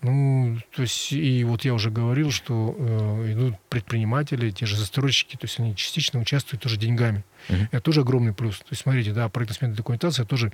Ну, 0.00 0.58
то 0.70 0.82
есть, 0.82 1.12
и 1.12 1.42
вот 1.42 1.64
я 1.64 1.74
уже 1.74 1.90
говорил, 1.90 2.30
что 2.30 2.74
э, 2.78 3.32
идут 3.32 3.56
предприниматели, 3.68 4.50
те 4.50 4.64
же 4.64 4.76
застройщики, 4.76 5.36
то 5.36 5.46
есть 5.46 5.58
они 5.58 5.74
частично 5.74 6.20
участвуют 6.20 6.62
тоже 6.62 6.76
деньгами. 6.76 7.24
Uh-huh. 7.48 7.66
Это 7.72 7.80
тоже 7.80 8.02
огромный 8.02 8.32
плюс. 8.32 8.58
То 8.58 8.66
есть, 8.70 8.82
смотрите, 8.82 9.12
да, 9.12 9.28
проектно-сметная 9.28 9.76
документация 9.76 10.24
тоже 10.24 10.52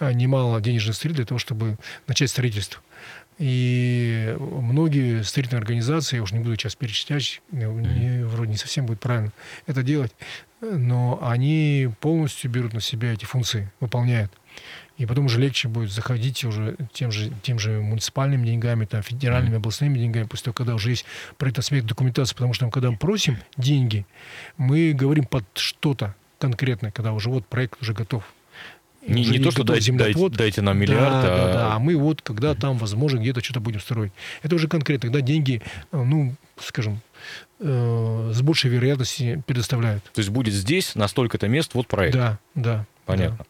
э, 0.00 0.12
немало 0.12 0.60
денежных 0.62 0.96
средств 0.96 1.16
для 1.16 1.26
того, 1.26 1.38
чтобы 1.38 1.76
начать 2.06 2.30
строительство. 2.30 2.82
И 3.38 4.34
многие 4.38 5.22
строительные 5.22 5.60
организации, 5.60 6.16
я 6.16 6.22
уж 6.22 6.32
не 6.32 6.38
буду 6.38 6.56
сейчас 6.56 6.74
перечислять, 6.74 7.42
uh-huh. 7.52 8.24
вроде 8.24 8.52
не 8.52 8.56
совсем 8.56 8.86
будет 8.86 9.00
правильно 9.00 9.32
это 9.66 9.82
делать, 9.82 10.12
но 10.62 11.18
они 11.22 11.90
полностью 12.00 12.50
берут 12.50 12.72
на 12.72 12.80
себя 12.80 13.12
эти 13.12 13.26
функции, 13.26 13.70
выполняют. 13.78 14.32
И 14.98 15.04
потом 15.04 15.26
уже 15.26 15.40
легче 15.40 15.68
будет 15.68 15.90
заходить 15.90 16.44
уже 16.44 16.76
тем 16.92 17.12
же, 17.12 17.30
тем 17.42 17.58
же 17.58 17.80
муниципальными 17.80 18.46
деньгами, 18.46 18.86
там, 18.86 19.02
федеральными, 19.02 19.56
областными 19.56 19.98
деньгами, 19.98 20.24
после 20.24 20.44
того, 20.44 20.54
когда 20.54 20.74
уже 20.74 20.90
есть 20.90 21.04
проектно-сметная 21.36 21.88
документация. 21.88 22.34
Потому 22.34 22.54
что 22.54 22.70
когда 22.70 22.90
мы 22.90 22.96
просим 22.96 23.38
деньги, 23.56 24.06
мы 24.56 24.92
говорим 24.92 25.24
под 25.24 25.44
что-то 25.54 26.14
конкретное, 26.38 26.90
когда 26.90 27.12
уже 27.12 27.28
вот 27.28 27.46
проект 27.46 27.80
уже 27.82 27.92
готов. 27.92 28.24
Не, 29.06 29.24
не 29.24 29.38
то, 29.38 29.52
что 29.52 29.62
дайте, 29.62 29.92
дайте, 29.92 30.28
дайте 30.30 30.62
нам 30.62 30.78
миллиард, 30.78 31.12
да, 31.12 31.20
а... 31.20 31.36
Да, 31.36 31.52
да, 31.52 31.74
а 31.74 31.78
мы 31.78 31.96
вот, 31.96 32.22
когда 32.22 32.54
там, 32.54 32.76
возможно, 32.76 33.18
где-то 33.18 33.42
что-то 33.42 33.60
будем 33.60 33.80
строить. 33.80 34.12
Это 34.42 34.56
уже 34.56 34.66
конкретно, 34.66 35.08
когда 35.08 35.20
деньги, 35.20 35.62
э, 35.92 36.02
ну, 36.02 36.34
скажем, 36.58 37.00
э, 37.60 38.30
с 38.34 38.42
большей 38.42 38.70
вероятностью 38.70 39.44
предоставляют. 39.46 40.02
То 40.12 40.18
есть 40.18 40.30
будет 40.30 40.54
здесь 40.54 40.96
на 40.96 41.06
столько-то 41.06 41.46
мест 41.46 41.74
вот 41.74 41.86
проект? 41.86 42.16
Да, 42.16 42.38
да. 42.56 42.86
Понятно. 43.04 43.38
Да. 43.38 43.44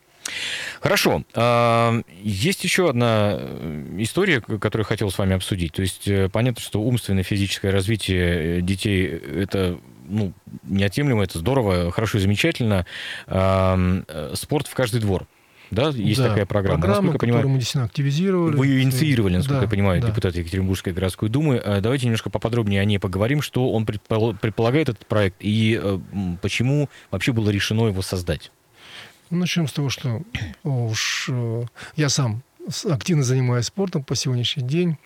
Хорошо. 0.80 1.22
А, 1.34 2.00
есть 2.22 2.64
еще 2.64 2.90
одна 2.90 3.36
э, 3.38 3.94
история, 3.98 4.40
которую 4.40 4.84
я 4.84 4.84
хотел 4.84 5.10
с 5.10 5.18
вами 5.18 5.34
обсудить. 5.34 5.72
То 5.72 5.82
есть 5.82 6.06
э, 6.08 6.28
понятно, 6.28 6.60
что 6.60 6.80
умственное 6.80 7.22
физическое 7.22 7.70
развитие 7.70 8.62
детей 8.62 9.06
это 9.06 9.78
ну, 10.08 10.32
неотъемлемо, 10.62 11.24
это 11.24 11.38
здорово, 11.38 11.90
хорошо 11.90 12.18
и 12.18 12.20
замечательно. 12.20 12.86
А, 13.26 14.32
спорт 14.34 14.68
в 14.68 14.74
каждый 14.74 15.00
двор. 15.00 15.26
Да, 15.70 15.88
есть 15.88 16.20
да, 16.20 16.28
такая 16.28 16.46
программа. 16.46 16.80
Программа, 16.80 17.02
насколько 17.02 17.18
которую 17.18 17.34
понимаю, 17.34 17.54
мы 17.54 17.58
действительно 17.58 17.84
активизировали. 17.86 18.56
Вы 18.56 18.66
ее 18.68 18.82
инициировали, 18.82 19.36
насколько 19.36 19.60
да, 19.60 19.64
я 19.64 19.70
понимаю, 19.70 20.00
да. 20.00 20.08
депутат 20.08 20.36
Екатеринбургской 20.36 20.92
городской 20.92 21.28
думы. 21.28 21.56
А, 21.56 21.80
давайте 21.80 22.06
немножко 22.06 22.30
поподробнее 22.30 22.80
о 22.80 22.84
ней 22.84 22.98
поговорим, 22.98 23.42
что 23.42 23.72
он 23.72 23.84
предполагает 23.84 24.88
этот 24.88 25.06
проект 25.06 25.36
и 25.40 25.80
э, 25.82 25.98
почему 26.40 26.88
вообще 27.10 27.32
было 27.32 27.50
решено 27.50 27.86
его 27.88 28.02
создать. 28.02 28.52
Начнем 29.30 29.66
с 29.66 29.72
того, 29.72 29.88
что 29.88 30.22
уж 30.62 31.28
э, 31.30 31.64
я 31.96 32.08
сам 32.08 32.42
активно 32.84 33.22
занимаюсь 33.22 33.66
спортом 33.66 34.04
по 34.04 34.14
сегодняшний 34.14 34.62
день. 34.62 34.96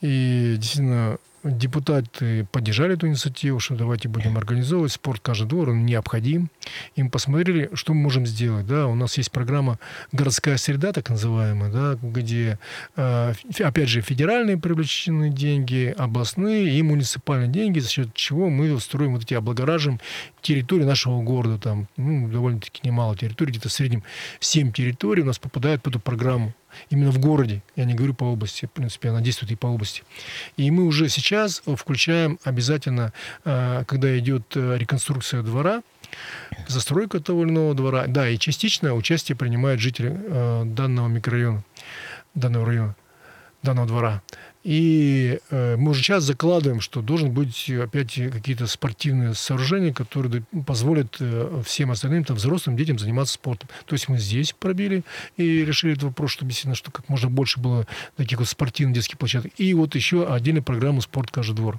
И 0.00 0.54
действительно 0.58 1.18
депутаты 1.42 2.46
поддержали 2.52 2.94
эту 2.94 3.06
инициативу, 3.08 3.58
что 3.60 3.74
давайте 3.74 4.08
будем 4.08 4.36
организовывать 4.36 4.92
спорт 4.92 5.20
каждый 5.22 5.48
двор, 5.48 5.70
он 5.70 5.84
необходим. 5.84 6.50
И 6.96 7.02
мы 7.02 7.10
посмотрели, 7.10 7.70
что 7.74 7.94
мы 7.94 8.00
можем 8.00 8.26
сделать. 8.26 8.66
Да, 8.66 8.86
у 8.86 8.94
нас 8.94 9.16
есть 9.16 9.30
программа 9.30 9.78
«Городская 10.12 10.56
среда», 10.56 10.92
так 10.92 11.10
называемая, 11.10 11.70
да, 11.70 11.98
где, 12.00 12.58
э, 12.96 13.34
опять 13.60 13.88
же, 13.88 14.00
федеральные 14.00 14.58
привлеченные 14.58 15.30
деньги, 15.30 15.94
областные 15.96 16.70
и 16.70 16.82
муниципальные 16.82 17.48
деньги, 17.48 17.78
за 17.78 17.88
счет 17.88 18.14
чего 18.14 18.50
мы 18.50 18.78
строим 18.80 19.14
вот 19.14 19.22
эти, 19.22 19.34
облагораживаем 19.34 20.00
территории 20.40 20.84
нашего 20.84 21.22
города. 21.22 21.58
Там 21.58 21.88
ну, 21.96 22.28
довольно-таки 22.28 22.80
немало 22.84 23.16
территорий, 23.16 23.50
где-то 23.50 23.68
в 23.68 23.72
среднем 23.72 24.02
7 24.40 24.72
территорий 24.72 25.22
у 25.22 25.26
нас 25.26 25.38
попадают 25.38 25.82
под 25.82 25.94
эту 25.94 26.00
программу 26.00 26.54
именно 26.90 27.10
в 27.10 27.18
городе. 27.18 27.62
Я 27.76 27.84
не 27.84 27.94
говорю 27.94 28.14
по 28.14 28.24
области, 28.24 28.66
в 28.66 28.70
принципе, 28.70 29.08
она 29.08 29.20
действует 29.20 29.52
и 29.52 29.56
по 29.56 29.66
области. 29.66 30.02
И 30.56 30.70
мы 30.70 30.84
уже 30.84 31.08
сейчас 31.08 31.62
включаем 31.76 32.38
обязательно, 32.44 33.12
э, 33.44 33.84
когда 33.86 34.18
идет 34.18 34.44
э, 34.56 34.76
реконструкция 34.78 35.42
двора, 35.42 35.82
застройка 36.68 37.20
того 37.20 37.42
или 37.42 37.50
иного 37.50 37.74
двора, 37.74 38.06
да, 38.06 38.28
и 38.28 38.38
частично 38.38 38.94
участие 38.94 39.36
принимают 39.36 39.80
жители 39.80 40.14
э, 40.14 40.62
данного 40.64 41.08
микрорайона, 41.08 41.64
данного 42.34 42.66
района, 42.66 42.96
данного 43.62 43.88
двора. 43.88 44.22
И 44.64 45.40
э, 45.50 45.76
мы 45.76 45.90
уже 45.90 46.02
сейчас 46.02 46.24
закладываем, 46.24 46.80
что 46.80 47.02
должен 47.02 47.32
быть 47.32 47.70
опять 47.70 48.14
какие-то 48.14 48.66
спортивные 48.66 49.34
сооружения, 49.34 49.92
которые 49.92 50.42
позволят 50.66 51.16
э, 51.20 51.62
всем 51.66 51.90
остальным, 51.90 52.24
там, 52.24 52.36
взрослым 52.36 52.74
детям 52.74 52.98
заниматься 52.98 53.34
спортом. 53.34 53.68
То 53.84 53.92
есть 53.92 54.08
мы 54.08 54.18
здесь 54.18 54.54
пробили 54.58 55.04
и 55.36 55.64
решили 55.64 55.92
этот 55.92 56.04
вопрос, 56.04 56.30
чтобы 56.30 56.48
действительно, 56.48 56.74
что 56.74 56.90
как 56.90 57.10
можно 57.10 57.28
больше 57.28 57.60
было 57.60 57.86
таких 58.16 58.38
вот 58.38 58.48
спортивных 58.48 58.94
детских 58.94 59.18
площадок. 59.18 59.52
И 59.58 59.74
вот 59.74 59.94
еще 59.94 60.26
отдельная 60.26 60.62
программа 60.62 61.02
«Спорт 61.02 61.30
каждый 61.30 61.56
двор», 61.56 61.78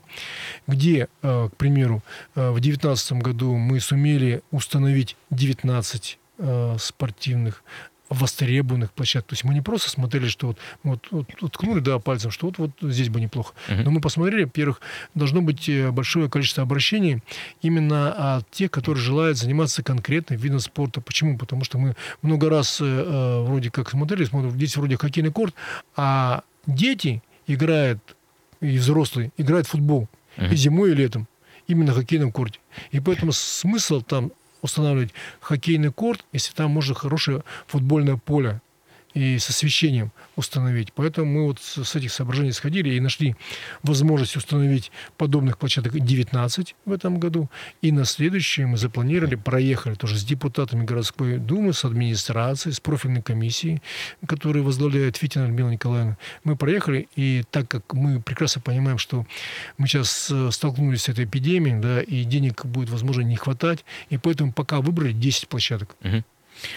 где, 0.68 1.08
э, 1.24 1.50
к 1.52 1.58
примеру, 1.58 2.04
в 2.36 2.60
2019 2.60 3.14
году 3.14 3.56
мы 3.56 3.80
сумели 3.80 4.44
установить 4.52 5.18
19 5.32 6.20
э, 6.38 6.76
спортивных 6.80 7.64
востребованных 8.10 8.92
площадок. 8.92 9.30
То 9.30 9.34
есть 9.34 9.44
мы 9.44 9.54
не 9.54 9.62
просто 9.62 9.90
смотрели, 9.90 10.28
что 10.28 10.48
вот, 10.48 10.58
вот, 10.84 11.06
вот 11.12 11.44
уткнули 11.44 11.80
да, 11.80 12.00
пальцем, 12.00 12.32
что 12.32 12.48
вот, 12.48 12.58
вот 12.58 12.72
здесь 12.92 13.10
бы 13.10 13.20
неплохо. 13.20 13.54
Uh-huh. 13.68 13.84
Но 13.84 13.92
мы 13.92 14.02
посмотрели, 14.02 14.44
во-первых, 14.44 14.82
должно 15.16 15.42
быть 15.42 15.68
э, 15.70 15.92
большое 15.92 16.30
количество 16.30 16.64
обращений 16.64 17.24
именно 17.62 18.38
от 18.38 18.50
тех, 18.52 18.70
которые 18.70 19.02
желают 19.04 19.38
заниматься 19.38 19.84
конкретным 19.84 20.40
видом 20.40 20.60
спорта. 20.60 21.02
Почему? 21.02 21.38
Потому 21.38 21.64
что 21.64 21.78
мы 21.78 21.96
много 22.22 22.50
раз 22.50 22.80
э, 22.82 22.86
э 22.86 23.44
вроде 23.46 23.72
как 23.72 23.90
смотрели, 23.90 24.26
смотрим, 24.26 24.52
здесь 24.52 24.78
вроде 24.78 24.98
хоккейный 24.98 25.32
корт, 25.32 25.56
а 25.96 26.44
дети 26.68 27.22
играют, 27.48 28.00
и 28.62 28.78
взрослые, 28.78 29.32
играют 29.38 29.68
в 29.68 29.72
футбол. 29.72 30.08
Uh-huh. 30.38 30.54
И 30.54 30.56
зимой, 30.56 30.92
и 30.92 30.96
летом. 30.96 31.28
Именно 31.68 31.94
хоккейном 31.94 32.32
корте. 32.32 32.60
И 32.92 33.00
поэтому 33.00 33.32
смысл 33.32 34.02
там 34.02 34.32
устанавливать 34.66 35.14
хоккейный 35.40 35.92
корт, 35.92 36.26
если 36.34 36.54
там 36.54 36.72
можно 36.72 36.94
хорошее 36.94 37.44
футбольное 37.68 38.18
поле 38.18 38.62
и 39.16 39.40
с 39.40 39.50
освещением 39.50 40.12
установить. 40.36 40.94
Поэтому 40.94 41.32
мы 41.32 41.46
вот 41.46 41.60
с 41.60 41.96
этих 41.96 42.12
соображений 42.12 42.52
сходили 42.52 42.94
и 42.94 43.00
нашли 43.00 43.36
возможность 43.82 44.36
установить 44.36 44.92
подобных 45.18 45.58
площадок 45.58 45.98
19 45.98 46.76
в 46.86 46.92
этом 46.92 47.18
году. 47.18 47.50
И 47.82 47.92
на 47.92 48.06
следующее 48.06 48.68
мы 48.68 48.78
запланировали, 48.78 49.36
проехали 49.36 49.96
тоже 49.96 50.18
с 50.18 50.24
депутатами 50.24 50.84
городской 50.84 51.38
думы, 51.38 51.74
с 51.74 51.86
администрацией, 51.86 52.74
с 52.74 52.80
профильной 52.82 53.22
комиссией, 53.22 53.82
которую 54.28 54.66
возглавляет 54.66 55.16
Фитина 55.16 55.46
Людмила 55.46 55.70
Николаевна. 55.70 56.18
Мы 56.44 56.58
проехали, 56.58 57.08
и 57.16 57.44
так 57.50 57.70
как 57.70 57.94
мы 57.94 58.22
прекрасно 58.22 58.62
понимаем, 58.62 58.98
что 58.98 59.26
мы 59.78 59.88
сейчас 59.88 60.30
э, 60.30 60.52
столкнулись 60.52 61.04
с 61.04 61.10
этой 61.10 61.24
эпидемией, 61.24 61.80
да, 61.80 62.02
и 62.02 62.26
денег 62.26 62.66
будет, 62.66 62.90
возможно, 62.90 63.22
не 63.22 63.38
хватать, 63.38 63.86
и 64.10 64.18
поэтому 64.18 64.52
пока 64.52 64.82
выбрали 64.82 65.14
10 65.14 65.48
площадок. 65.48 65.96
Угу. 66.04 66.24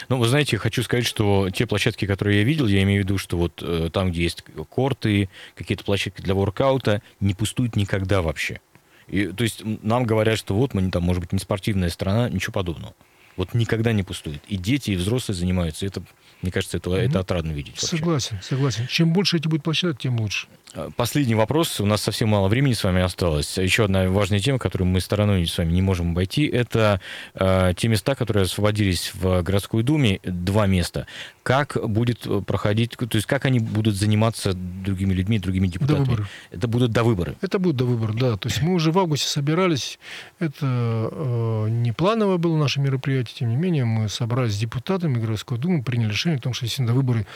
Ну, 0.09 0.19
вы 0.19 0.29
знаете, 0.29 0.59
хочу 0.59 0.83
сказать, 0.83 1.07
что 1.07 1.51
те 1.51 1.67
площадки, 1.67 2.07
которые 2.07 2.39
я 2.39 2.45
видел, 2.45 2.67
я 2.67 2.83
имею 2.83 3.03
в 3.03 3.05
виду, 3.05 3.19
что 3.19 3.37
вот 3.37 3.63
э, 3.63 3.91
там, 3.93 4.11
где 4.11 4.23
есть 4.23 4.45
корты, 4.69 5.29
какие-то 5.55 5.85
площадки 5.85 6.21
для 6.21 6.35
воркаута, 6.35 7.03
не 7.21 7.35
пустуют 7.35 7.77
никогда 7.77 8.23
вообще. 8.23 8.61
И, 9.07 9.27
то 9.27 9.45
есть 9.45 9.63
нам 9.65 10.05
говорят, 10.05 10.39
что 10.39 10.55
вот 10.55 10.75
мы 10.75 10.91
там, 10.91 11.03
может 11.03 11.23
быть, 11.23 11.33
не 11.33 11.39
спортивная 11.39 11.91
страна, 11.91 12.29
ничего 12.29 12.53
подобного. 12.53 12.95
Вот 13.37 13.55
никогда 13.55 13.93
не 13.93 14.03
пустует. 14.03 14.43
И 14.49 14.57
дети, 14.57 14.91
и 14.91 14.97
взрослые 14.97 15.37
занимаются. 15.37 15.87
Это, 15.87 16.03
мне 16.43 16.51
кажется, 16.51 16.77
это, 16.77 16.91
mm-hmm. 16.91 17.09
это 17.09 17.21
отрадно 17.21 17.53
видеть. 17.53 17.81
Вообще. 17.81 17.97
Согласен, 17.97 18.39
согласен. 18.43 18.87
Чем 18.89 19.13
больше 19.13 19.37
эти 19.37 19.47
будут 19.47 19.63
площадок, 19.63 20.01
тем 20.01 20.21
лучше. 20.21 20.49
А, 20.75 20.91
последний 20.95 21.35
вопрос. 21.35 21.81
У 21.81 21.87
нас 21.87 22.03
совсем 22.03 22.29
мало 22.29 22.49
времени 22.49 22.75
с 22.75 22.85
вами 22.85 23.01
осталось. 23.03 23.57
Еще 23.59 23.85
одна 23.85 24.09
важная 24.09 24.39
тема, 24.39 24.59
которую 24.59 24.89
мы 24.89 25.01
стороной 25.01 25.47
с 25.47 25.57
вами 25.57 25.73
не 25.73 25.83
можем 25.83 26.11
обойти, 26.13 26.47
это 26.47 27.01
э, 27.35 27.73
те 27.77 27.89
места, 27.89 28.15
которые 28.15 28.45
освободились 28.45 29.13
в 29.15 29.43
городской 29.43 29.83
думе, 29.83 30.21
два 30.25 30.67
места. 30.67 31.07
Как 31.43 31.79
будет 31.83 32.27
проходить, 32.47 32.97
то 32.97 33.09
есть 33.17 33.27
как 33.27 33.47
они 33.47 33.59
будут 33.59 33.95
заниматься 33.95 34.53
другими 34.53 35.15
людьми, 35.15 35.39
другими 35.39 35.69
депутатами? 35.69 36.05
До 36.05 36.11
выборов. 36.11 36.31
Это 36.51 36.69
будут 36.69 36.93
до 36.93 37.05
выборов. 37.05 37.35
Это 37.41 37.59
будет 37.59 37.77
до 37.77 37.85
выборов, 37.87 38.17
да. 38.17 38.37
То 38.37 38.49
есть 38.49 38.61
мы 38.61 38.75
уже 38.75 38.93
в 38.93 38.99
августе 38.99 39.29
собирались. 39.29 39.99
Это 40.39 41.09
э, 41.11 41.69
не 41.71 41.93
плановое 41.93 42.37
было 42.37 42.57
наше 42.59 42.81
мероприятие, 42.81 43.37
тем 43.39 43.49
не 43.49 43.57
менее 43.57 43.87
мы 43.87 44.11
собрались 44.11 44.55
с 44.55 44.59
депутатами 44.59 45.19
городской 45.19 45.57
думы, 45.59 45.83
приняли 45.83 46.11
решение 46.11 46.39
о 46.39 46.43
том, 46.43 46.53
что 46.53 46.67
действительно 46.67 46.95
выборы 46.95 47.27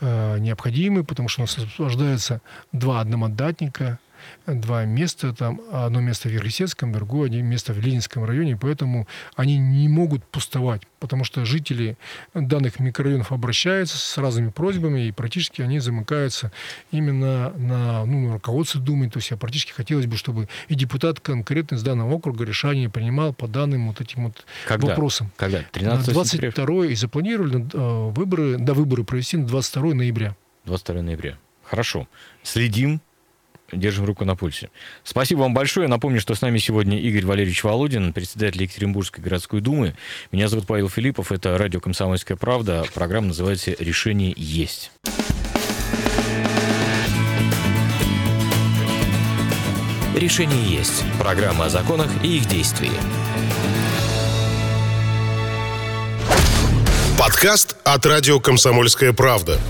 э, 0.00 0.38
необходимы, 0.38 1.04
потому 1.04 1.28
что 1.28 1.42
у 1.42 1.44
нас 1.44 1.58
освобождается 1.58 2.40
два 2.78 3.00
одномандатника, 3.00 3.98
два 4.46 4.84
места, 4.84 5.32
там 5.32 5.60
одно 5.72 6.00
место 6.00 6.28
в 6.28 6.32
Верхесецком, 6.32 6.92
другое 6.92 7.30
место 7.30 7.72
в 7.72 7.80
Ленинском 7.80 8.24
районе, 8.24 8.56
поэтому 8.56 9.06
они 9.36 9.58
не 9.58 9.88
могут 9.88 10.24
пустовать, 10.24 10.82
потому 11.00 11.24
что 11.24 11.44
жители 11.44 11.96
данных 12.34 12.80
микрорайонов 12.80 13.32
обращаются 13.32 13.96
с 13.98 14.18
разными 14.18 14.50
просьбами, 14.50 15.08
и 15.08 15.12
практически 15.12 15.62
они 15.62 15.78
замыкаются 15.78 16.52
именно 16.90 17.50
на, 17.50 18.04
ну, 18.04 18.28
на 18.28 18.32
руководство 18.34 18.80
Думы, 18.80 19.10
то 19.10 19.18
есть 19.18 19.30
я 19.30 19.36
практически 19.36 19.72
хотелось 19.72 20.06
бы, 20.06 20.16
чтобы 20.16 20.48
и 20.68 20.74
депутат 20.74 21.20
конкретно 21.20 21.76
из 21.76 21.82
данного 21.82 22.12
округа 22.14 22.44
решение 22.44 22.88
принимал 22.88 23.32
по 23.32 23.48
данным 23.48 23.88
вот 23.88 24.00
этим 24.00 24.26
вот 24.26 24.44
Когда? 24.66 24.88
вопросам. 24.88 25.30
Когда? 25.36 25.62
13 25.72 26.12
22 26.12 26.86
и 26.86 26.94
запланировали 26.94 27.66
э, 27.72 28.10
выборы, 28.10 28.56
до 28.58 28.74
выборы 28.74 29.04
провести 29.04 29.36
на 29.36 29.46
22 29.46 29.94
ноября. 29.94 30.36
22 30.64 31.02
ноября. 31.02 31.38
Хорошо. 31.68 32.08
Следим, 32.42 33.00
держим 33.72 34.06
руку 34.06 34.24
на 34.24 34.36
пульсе. 34.36 34.70
Спасибо 35.04 35.40
вам 35.40 35.54
большое. 35.54 35.88
Напомню, 35.88 36.20
что 36.20 36.34
с 36.34 36.40
нами 36.40 36.58
сегодня 36.58 36.98
Игорь 36.98 37.26
Валерьевич 37.26 37.62
Володин, 37.62 38.12
председатель 38.12 38.62
Екатеринбургской 38.62 39.22
городской 39.22 39.60
думы. 39.60 39.94
Меня 40.32 40.48
зовут 40.48 40.66
Павел 40.66 40.88
Филиппов. 40.88 41.30
Это 41.30 41.58
радио 41.58 41.80
«Комсомольская 41.80 42.36
правда». 42.36 42.84
Программа 42.94 43.28
называется 43.28 43.76
«Решение 43.78 44.32
есть». 44.36 44.90
Решение 50.16 50.64
есть. 50.64 51.04
Программа 51.20 51.66
о 51.66 51.68
законах 51.68 52.10
и 52.24 52.38
их 52.38 52.46
действии. 52.46 52.90
Подкаст 57.18 57.76
от 57.84 58.04
радио 58.06 58.40
«Комсомольская 58.40 59.12
правда». 59.12 59.60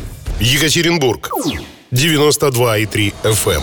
Екатеринбург. 0.40 1.30
92,3 1.90 3.14
FM. 3.22 3.62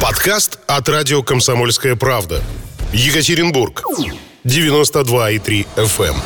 Подкаст 0.00 0.58
от 0.66 0.88
радио 0.90 1.22
«Комсомольская 1.22 1.96
правда». 1.96 2.42
Екатеринбург. 2.92 3.82
92,3 4.44 5.66
FM. 5.76 6.04
Эм. 6.04 6.16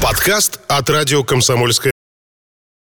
Подкаст 0.00 0.60
от 0.66 0.88
радио 0.88 1.24
«Комсомольская 1.24 1.92